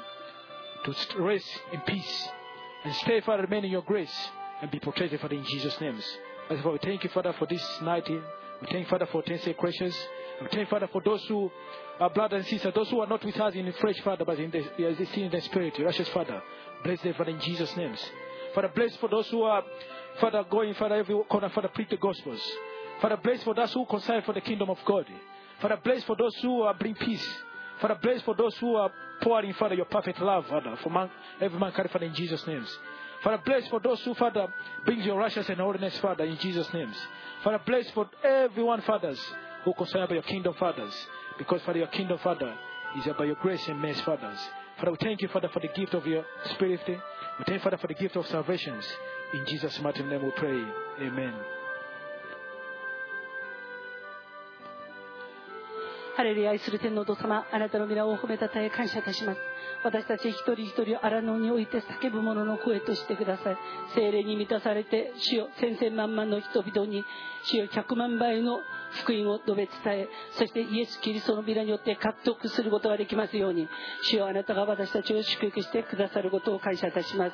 [0.84, 2.28] to rest in peace
[2.82, 4.28] and stay, Father, remain in your grace
[4.60, 6.05] and be protected, Father, in Jesus' names.
[6.51, 8.09] As Father, we thank you, Father, for this night.
[8.10, 8.20] We
[8.64, 9.96] thank you, Father, for 10 questions.
[10.40, 11.51] We Father, for those who
[12.01, 14.51] are brothers and sisters, those who are not with us in flesh, Father, but in
[14.51, 14.85] the,
[15.15, 15.78] in the spirit.
[15.78, 16.43] Righteous Father,
[16.82, 18.01] bless them, Father, in Jesus' names.
[18.55, 19.62] Father, bless for those who are,
[20.20, 22.40] Father, going, Father, every corner, Father, preach the Gospels.
[23.01, 25.06] Father, bless for those who concern for the kingdom of God.
[25.61, 27.27] Father, bless for those who are bring peace.
[27.81, 28.90] Father, bless for those who are
[29.23, 32.69] pouring, Father, your perfect love, Father, for man, every man, Father, in Jesus' names.
[33.23, 34.47] Father, bless for those who, Father,
[34.85, 36.97] brings your righteousness and holiness, Father, in Jesus' names.
[37.43, 39.19] Father, bless for everyone, fathers,
[39.65, 40.95] who concern about your kingdom, fathers.
[41.39, 42.55] Because, Father, your kingdom, Father,
[42.99, 44.39] is about your grace and mercy, fathers.
[44.77, 46.24] Father, we thank you, Father, for the gift of your
[46.55, 46.81] spirit.
[46.86, 48.85] We thank you, Father, for the gift of salvations.
[49.32, 50.65] In Jesus' mighty name we pray.
[51.01, 51.35] Amen.
[56.16, 59.41] ハレルヤ愛する天皇と様、あなたの皆を褒めたたえ感謝いたします。
[59.82, 63.57] 私たち一人一人を荒野において叫ぶ者の声としてください。
[63.97, 67.05] 精霊に満たされて、主よ千千万万の人々に、
[67.47, 68.61] 主よ百万倍の
[69.02, 73.68] 福音を述べ伝え、そしてイエス・キリストの皆によって獲得することができますように、
[74.02, 77.32] 主よあなたが私たちを祝福してくださることを感謝いたします。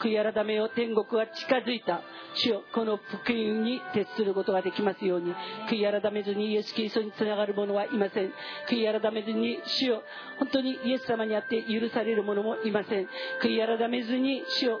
[0.00, 2.02] 悔い改めよ天国は近づいた。
[2.34, 5.34] 主よこの福音に徹することができますように。
[5.70, 8.32] 悔い改めずにイエス・キリストにつながる者はいません。
[8.68, 10.02] 悔い改めずに主よ
[10.38, 13.08] 本当にイエス様にあって許される者もいません。
[13.42, 14.80] 悔い改めずに主よ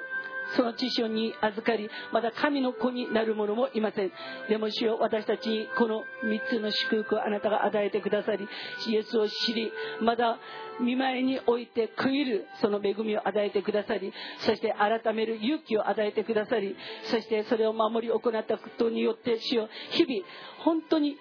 [0.54, 4.12] その知性に預かりまだ神の子になる者もいません。
[4.48, 8.46] でも主よ私たちにこの3つの祝福をあなたが与えてくださり
[8.86, 10.38] イエスを知りまだ
[10.80, 16.76] 見舞いにおいて悔いるその恵みを与えてくださりそして改める勇気を与えてくださり
[17.10, 20.26] そしてそれを守り行ったことによって主よ日々
[20.64, 21.16] 本当に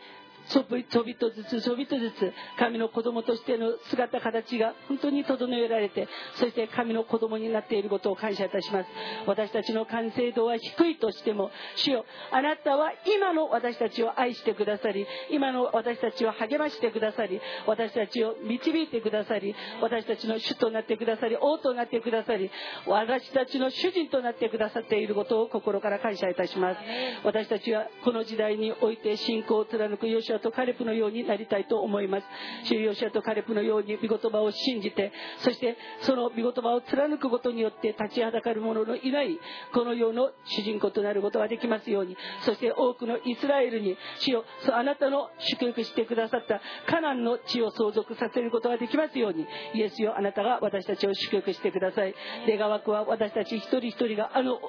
[0.50, 8.90] ちょびちょびとずつちょびとずつ神の子供としての姿形が本当に整えられてそして神の子供になっていることを感謝いたします。
[9.26, 22.50] 私たちの完成度は低いとしても主よあなたは今の私たちを愛してくださり今の私たちを励ましてくださり私たちを導いてくださり私たちの主となってくださり王となってくださり
[22.88, 26.80] 私たちの主人となってくださっていることを心から感謝いたします。
[27.24, 30.08] 私たちはこの時代において信仰を貫く
[30.40, 32.26] とカレプのようになりたいと思います。
[32.66, 39.38] 主ヨシュアとカレプのように御言葉を信じてそしてその御言葉を貫くことによって立ちはだかる者のいない
[39.74, 42.18] この世の主人公となることができますように。
[42.42, 49.46] そして多くのイスラエルに主よあなたの祝福してくださったカナンの地を相続させることができますように。
[49.74, 52.16] イエスよあなたが私たちを祝福してください。
[52.48, 54.60] 願わくは私たち一人一人があの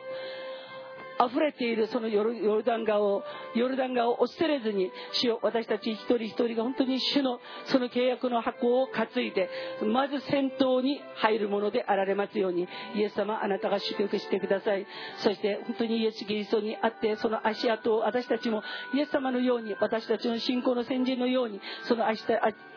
[1.24, 3.22] 溢れているそのヨルヨルダン川を
[3.54, 9.48] ヨルダン川を押しれずに主よ私たち一人一人が本当に主のその契約の箱を担いで
[9.82, 14.86] まず先頭に入るものであられますようにイエス様あなたが祝福してください。
[15.18, 18.62] そして本当にイエス・キリストにあってその足跡を私たちも
[18.94, 22.24] イエス様のように私たちの信仰の先人のようにその足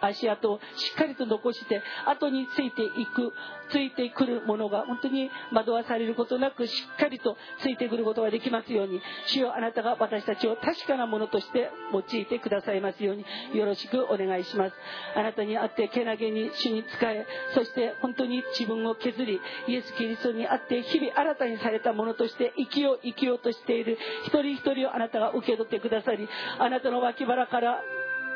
[0.01, 3.33] 足跡をしっかりと残して後についていく
[3.69, 13.25] ついてくるものが本当に惑わされることなくしっかりとついてくることができますように主よあなたが私たちを確かなものとして用いてくださいますように
[13.57, 14.73] よろしくお願いします。
[15.15, 26.27] あなたにあってけなげに主に仕えそして本当に自分を削りイエス・キリストにあって日々新たにされたものとして生きよう生きようとしている一人一人をあなたが受け取ってくださり
[26.59, 27.81] あなたの脇腹から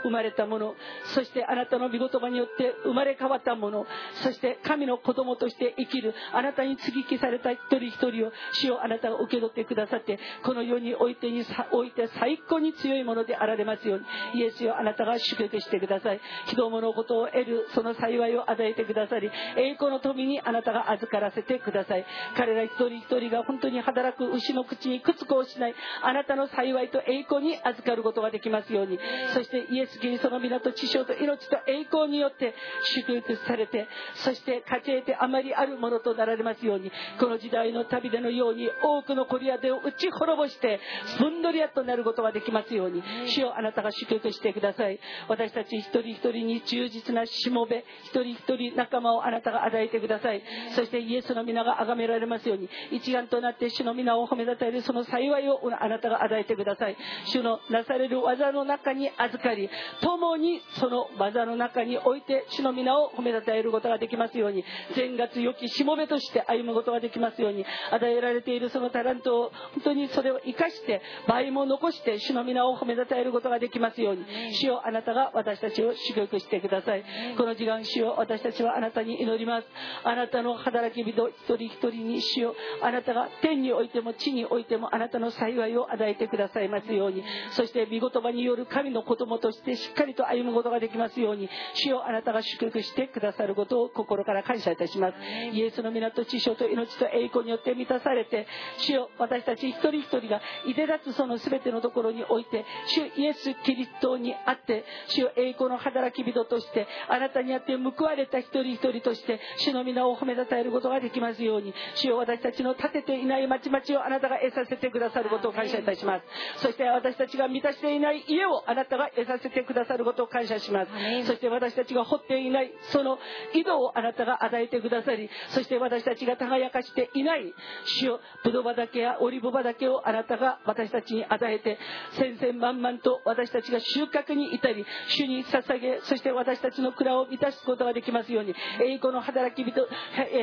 [0.04, 0.76] 生まれたもの
[1.16, 3.86] そしてあなたの御言葉によって生まれ変わったもの
[4.24, 14.00] そして神の子供として生きるあなたに接ぎ木された一人一人を主をあなたが受け取ってくださってこの世においてにおいて最高に強いものであられますよう
[14.34, 16.22] にイエスよあなたが祝福してください。
[16.48, 22.06] 非道のことを得るその幸いを与えてくださり栄光の富にあなたが預からせてください。
[22.36, 29.00] 彼ら一人一人が本当に働く牛の口にくつこをしないあなたの幸いと栄光に預かることができますように。
[29.34, 32.54] そしてイエス・キリストの皆と知性と命と栄光によって
[32.96, 40.80] 祝福されてそして勝ち得てあまりあるものとなられますようにこの時代の旅でのように多くのコリアテを打ち滅ぼして
[41.18, 45.00] スンドリアとなることができますように主をあなたが祝福してください。
[45.28, 50.42] 私たち一人一人に忠実なしもべ一人一人仲間をあなたが与えてください。
[50.76, 56.98] そしてイエスの皆が崇められますように一丸となって主の皆を褒めたたえるその幸いをあなたが与えてください。
[57.26, 59.70] 主のなされる技の中に預かり
[60.02, 64.64] 共にその技の中において主の皆を褒めたたえることができますように
[64.96, 77.04] 善月良きしもべとして歩むことができますように与えられているそのタラントを本当にそれを生かして倍も残して主の皆を褒めたたえることができますように主よあなたが私たちを祝福してください。
[77.38, 79.68] この時間主よ私たちはあなたに祈ります。
[80.04, 87.24] あなたの働き人一人一人に主よあなたが天においても地においてもあなたの幸いを与えてくださいますように。
[87.52, 95.16] そして御言葉による神の子供としてしっかりと歩むことができますように主よあなたが祝福してくださることを心から感謝いたします。
[95.54, 98.48] イエスの皆と知性と命と栄光によって満たされて
[98.78, 116.26] 主よ私たち一人一人がいで立つその全てのところにおいて主イエス・キリストにあって主よ栄光の働き人としてあなたにあって報われた一人一人として主の皆を褒めたたえることができますように主よ私たちの立てていない町々をあなたが得させてくださることを感謝いたします。
[116.62, 120.92] そして私たちが満たしていない家をあなたが得させてくださることを感謝します。
[121.26, 123.18] そして私たちが掘っていないその
[123.54, 127.54] 井戸をあなたが与えてくださりそして私たちが輝かしていない
[128.00, 131.78] 主よブドウ畑やオリーブ畑をあなたが私たちに与えて
[132.18, 139.88] 千々万々と私たちが収穫に至り主に捧げそして私たちの蔵を満たすことができますように栄光の働き人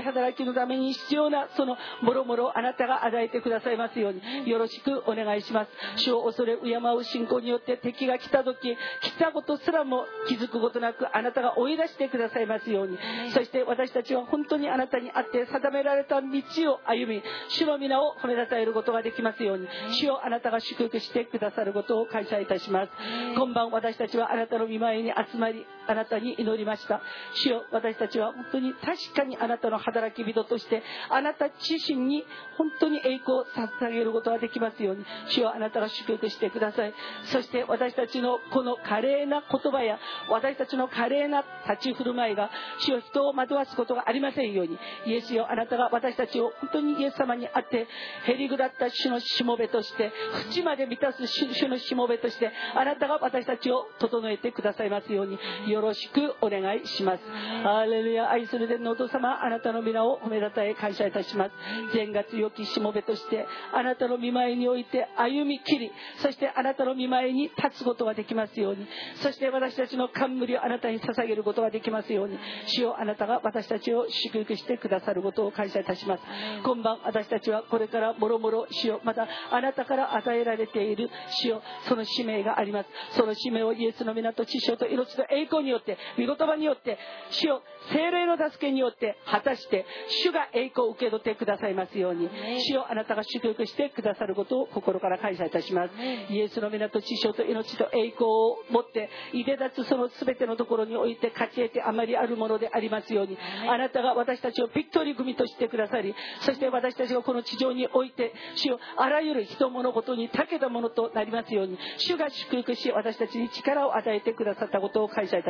[0.04, 5.70] 働きのために必要なそのもろもろあなたが与えてくださいますようによろしくお願いします。
[5.96, 12.98] 主を恐れ敬う信仰によって敵が来た時来たことすらも気づくことなくあなたが追い出してくださいますように。
[13.34, 16.26] そして私たちは本当にあなたにあって定められた道
[16.72, 19.68] を歩み主の皆を褒めたたえることができますように。
[19.92, 22.92] 主をあなたが祝福してくださることを感謝いたします。
[23.36, 27.00] 今晩私たちはあなたの御前に集まりあなたに祈りました。
[27.34, 32.24] 主よ私たちは本当に確かにあなたの働き人としてあなた自身に
[32.56, 33.44] 本当に栄光を
[33.80, 35.04] 捧げることができますように。
[35.30, 36.94] 主よあなたが祝福してください。
[37.24, 39.98] そして私たちのこの華麗な言葉や
[40.28, 44.78] 私たちの華麗な立ち振る舞いが主よ人を惑わすことがありませんように。
[45.06, 47.88] イエスよあなたが私たちを本当にイエス様にあって
[48.26, 50.12] へりくだった主のしもべとして
[50.54, 55.38] 縁まで満たす主のしもべとしてあなたが私たちを整えてくださいますように。
[55.70, 57.22] よろしくお願いします。
[57.62, 61.50] ハレルヤ愛する天のお父様あなたの皆を褒めたたえ感謝いたします。
[61.94, 68.86] 善が強きしもべとしてあなたの見舞いにおいて歩み切りそしてあなたの見舞いに立つことができますように。
[69.22, 72.38] そして私たちの冠をあなたに捧げることができますように。
[72.66, 76.22] 主よあなたが私たちを祝福してくださることを感謝いたします。
[76.64, 79.00] 今晩私たちはこれからもろもろ主よ。
[79.04, 81.10] またあなたから与えられている
[81.42, 81.62] 主よ。
[81.88, 82.88] その使命があります。
[83.16, 86.98] その使命をイエスの皆と知性と命と栄光によって御言葉によって
[87.30, 89.86] 主よ精霊の助けによって果たして
[90.22, 92.28] 主が栄光を受け取ってくださいますように。
[92.66, 95.90] 主よあなたが祝福してくださることを心から感謝いたします。
[96.30, 103.38] イエスの皆と知性と命と栄光を持っていで立つその全てのところにおいて勝ち得てあまりあるものでありますように。
[103.68, 111.78] あなたが私たちをビクトリー組としてくださりそして私たちがこの地上において主よあらゆる人物事に長けたものとなりますように。
[111.98, 115.49] 主が祝福し私たちに力を与えてくださったことを感謝いた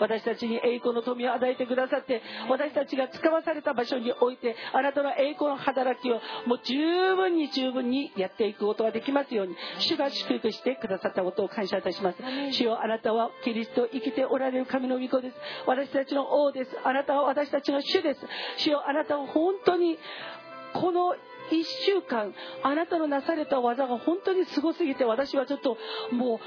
[0.00, 12.18] 私たちに栄光の富を与えてくださって私たちが使わされた場所においてあなたの栄光の働きをもう十分に十分にやっていくことができますように主が祝福してくださったことを感謝いたします。
[12.52, 15.36] 主よあなたはキリスト生きておられる神の御子です。
[15.66, 16.70] 私たちの王です。
[16.84, 18.20] あなたは私たちの主です。
[18.58, 19.98] 主よあなたは本当に
[20.74, 21.14] この
[21.50, 25.76] 1週間あなたのなされた技が本当にすごすぎて私はちょっと
[26.12, 26.38] もう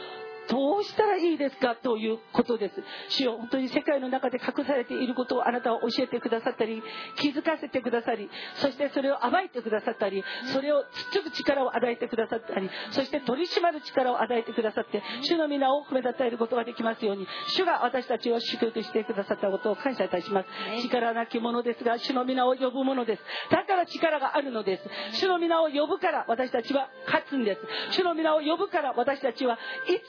[0.49, 2.75] どうしたらいいですかということです。
[3.09, 6.81] 主よ本当に世界の中で隠されていることをあなたは教えてくださったり
[7.15, 20.47] 気づかせてくださりそしてそれを暴いてくださったりそれをつっつく力を与えてくださったりそして取り締まる力を与えてくださって主の皆を褒めたたえることができますように主が私たちを祝福してくださったことを感謝いたします。
[20.83, 23.21] 力なき者ですが主の皆を呼ぶものです。
[23.51, 24.83] だから力があるのです。
[25.19, 27.61] 主の皆を呼ぶから私たちは勝つんです。
[27.91, 29.57] 主の皆を呼ぶから私たちはい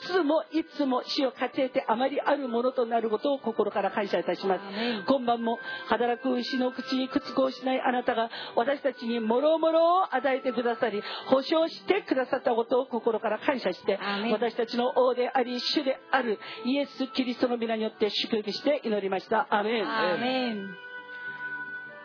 [0.07, 4.61] つもいつも死を勝ち得てあまりあるものとなることを心から感謝いたします。
[5.07, 13.99] 今晩も働く牛の口に屈行しないあなたが私たちにもろもろを与えてくださり保証してくださったことを心から感謝して
[14.33, 19.47] 私たちの王であり主であるイエス・キリストの皆によって祝福して祈りました。
[19.51, 19.89] アーメン。
[19.89, 20.89] アーメン。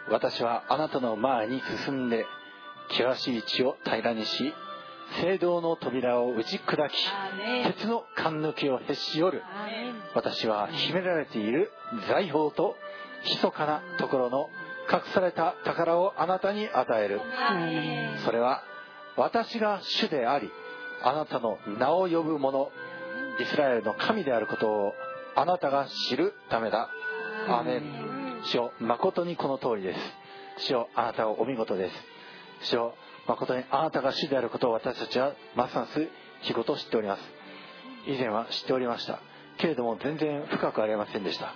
[0.09, 2.25] 私はあなたの前に進んで
[2.89, 4.53] 険しい地を平らにし
[5.21, 6.93] 聖堂の扉を打ち砕き
[7.75, 9.43] 鉄の缶抜きをへし折る。
[10.15, 11.71] 私は秘められている
[12.09, 12.75] 財宝と
[13.25, 14.49] 密かなところの
[14.91, 17.21] 隠された宝をあなたに与える。
[18.25, 18.63] それは
[19.17, 20.49] 私が主であり
[21.03, 22.69] あなたの名を呼ぶ者
[23.39, 24.93] イスラエルの神であることを
[25.35, 26.89] あなたが知るためだ。
[27.47, 28.41] アーメン。
[28.45, 29.99] 主よ誠にこの通りです。
[30.67, 32.69] 主よあなたはお見事です。
[32.69, 32.93] 主よ
[33.27, 36.07] 誠にあなたが主であることを私たちはますます
[36.41, 37.21] 日ごと知っております。
[38.07, 39.19] 以前は知っておりました。
[39.57, 41.53] けれども全然深くありませんでした。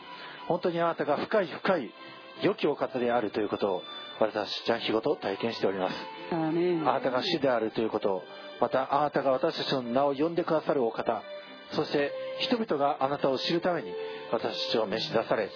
[0.48, 1.92] 本当にあなたが深い深い
[2.42, 3.84] 良きお方であるということを
[4.20, 5.96] 私たちは日ごと体験しております。
[6.32, 8.24] あなたが主であるということを
[8.60, 11.22] またあなたが私たちの名を呼んでくださるお方
[11.72, 13.94] そして人々があなたを知るために
[14.32, 15.50] 私たちを召し出され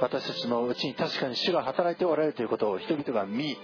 [0.00, 3.56] 私たちのうちに確かに主が働いておられるということを人々が見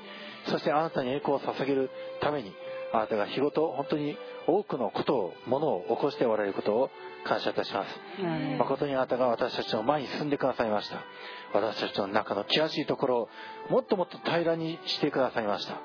[0.51, 2.53] そしてあなたに栄光を捧げるために
[2.93, 4.17] あなたが日ごと本当に
[4.47, 6.91] 多くのことをものを起こしておられることを
[7.25, 7.89] 感謝いたします。
[8.59, 11.05] 誠にあなたが私たちの前に進んでくださいました。
[11.53, 13.29] 私たちの中の険しいところを
[13.71, 15.81] もっともっと平らにしてくださいました。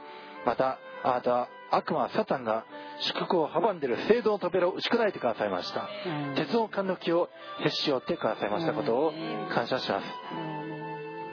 [0.45, 2.65] またあなたは悪魔サタンが
[2.99, 5.89] 祝福を阻んでいる聖堂の扉を打ち砕いてくださいました。
[6.35, 7.29] 鉄の貫を
[7.59, 9.13] へし折ってくださいましたことを
[9.53, 10.05] 感謝します。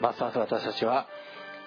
[0.00, 1.06] ますます私たちは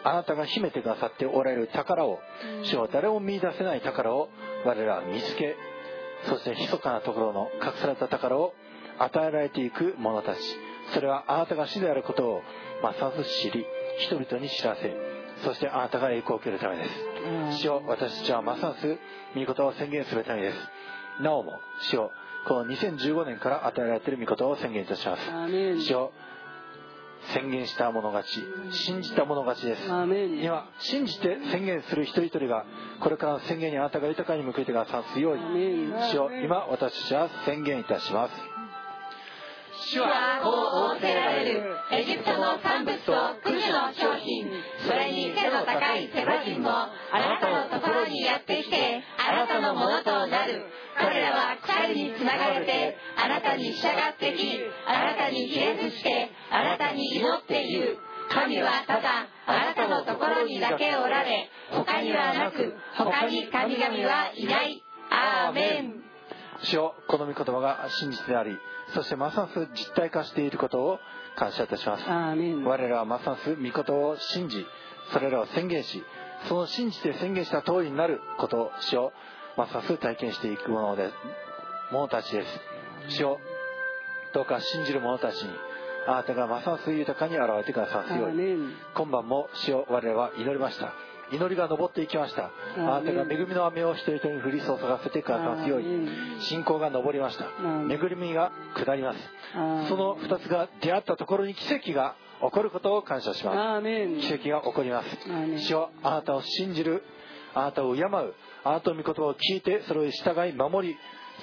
[0.04, 2.20] あなたが秘めてくださっておられる宝を
[2.64, 4.30] 主は誰も見出せない宝を
[4.66, 5.56] 我らは見つけ
[6.28, 8.54] そして密かなところの隠された宝を
[9.00, 10.40] 与えられていく者たち。
[10.94, 12.42] それはあなたが死であることを
[12.82, 13.66] ますます知り
[14.00, 14.94] 人々に知らせ
[15.44, 16.90] そしてあなたが栄光を受けるためです。
[17.62, 18.88] 主を私たちはますます
[19.36, 21.24] 御言葉を宣言するためです。
[21.24, 21.54] なおも
[21.92, 22.12] 主を
[22.48, 25.22] この2015年から与えられている御言葉を宣言いたします。
[25.80, 26.12] 主を
[27.34, 28.28] 宣言した者勝
[28.72, 29.84] ち信じた者勝ちです。
[29.86, 32.66] 今信じて宣言する一人一人が
[33.00, 38.34] これからの宣言にあなたが豊かに報いてくださすように主を今私たちは宣言いたします。
[39.90, 40.54] 主はこう
[40.96, 41.76] 仰せられる。
[41.92, 43.12] エジプトの産物と
[43.44, 43.94] 国の
[44.86, 50.66] それに背の高いセバ人もあなたのところにやってきてあなたのものとなる。
[50.96, 57.98] 彼らは鎖につながれてあなたに従ってきあなたにひれ伏してあなたに祈っている
[58.30, 64.84] 神はただあなたのところにだけおられ他にはなく他に神々はいない。
[65.10, 66.04] アーメン。
[66.64, 68.52] 主よこの御言葉が真実であり
[68.94, 71.00] そしてますます実体化していることを
[71.36, 72.04] 感謝いたします。
[72.66, 74.66] 我らはますます御言葉を信じ
[75.12, 76.04] それらを宣言し
[76.48, 79.14] その信じて宣言した通りになることを主を
[79.58, 81.12] ますます体験していくもので
[81.92, 83.18] 者たちです。
[83.18, 83.40] 主を
[84.34, 85.50] どうか信じる者たちに
[86.08, 88.74] あなたがますます豊かに現れてくださアすように。
[88.94, 90.94] 今晩も主を我々は祈りました
[91.32, 92.52] 祈りが昇っていきました。
[92.78, 96.10] あなたが恵みの雨を人々に降り注がせてくださますように
[96.42, 97.46] 信仰が昇りました。
[97.90, 99.20] 恵みが下ります。
[99.88, 103.58] その2つが出会ったところに奇跡が起こることを感謝します。
[104.22, 105.08] 奇跡が起こります。
[105.60, 107.04] 主をあなたを信じる
[107.56, 108.34] あなたを敬う
[108.64, 110.96] あなたの御言葉を聞いてそれを従い守り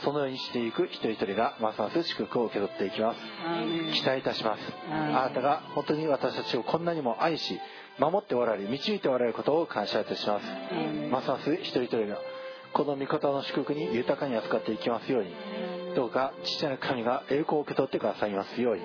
[0.05, 3.21] そのようにしていく一人一人がますます祝福を受け取っていきます。
[3.95, 4.61] 期待いたします。
[4.91, 7.59] あなたが本当に私たちをこんなにも愛し
[8.01, 10.47] 守っておられ導いておられることを感謝いたします。
[11.11, 12.17] ますます一人一人が
[12.73, 15.31] この御言葉の祝福に豊かに扱っていきますように
[15.95, 18.83] どうか父なる神が栄光を受け取ってくださいますように。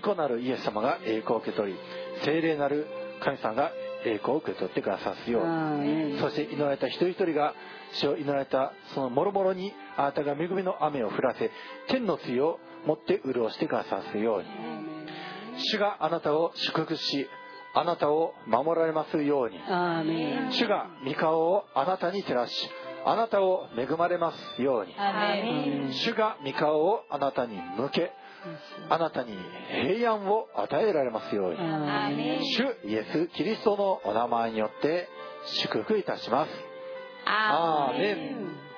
[0.00, 1.78] 子なるイエス様が栄光を受け取り
[2.24, 2.86] 聖霊なる
[3.22, 3.70] 神様が
[4.04, 5.44] 栄光を受け取ってくださすよう
[5.84, 6.18] に。
[6.18, 7.54] そして祈られた一人一人が
[7.92, 11.50] 主を祈られたその諸々にあなたが恵みの雨を降らせ
[11.88, 14.48] 天の露を持って潤してくださすように。
[15.58, 17.28] 主があなたを祝福し
[17.74, 19.58] あなたを守られますように。
[20.52, 22.52] 主が御顔をあなたに照らし
[23.04, 24.94] あなたを恵まれますように。
[25.92, 28.12] 主が御顔をあなたに向け
[28.88, 29.36] あなたに
[29.84, 31.58] 平安を与えられますように。
[32.56, 35.08] 主イエス・キリストのお名前によって
[35.62, 36.50] 祝福いたします。
[37.26, 38.70] アーメン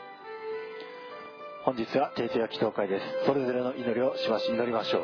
[1.64, 3.06] 本日は定定や祈祷会です。
[3.26, 5.02] それぞれの祈りをしばし祈りましょう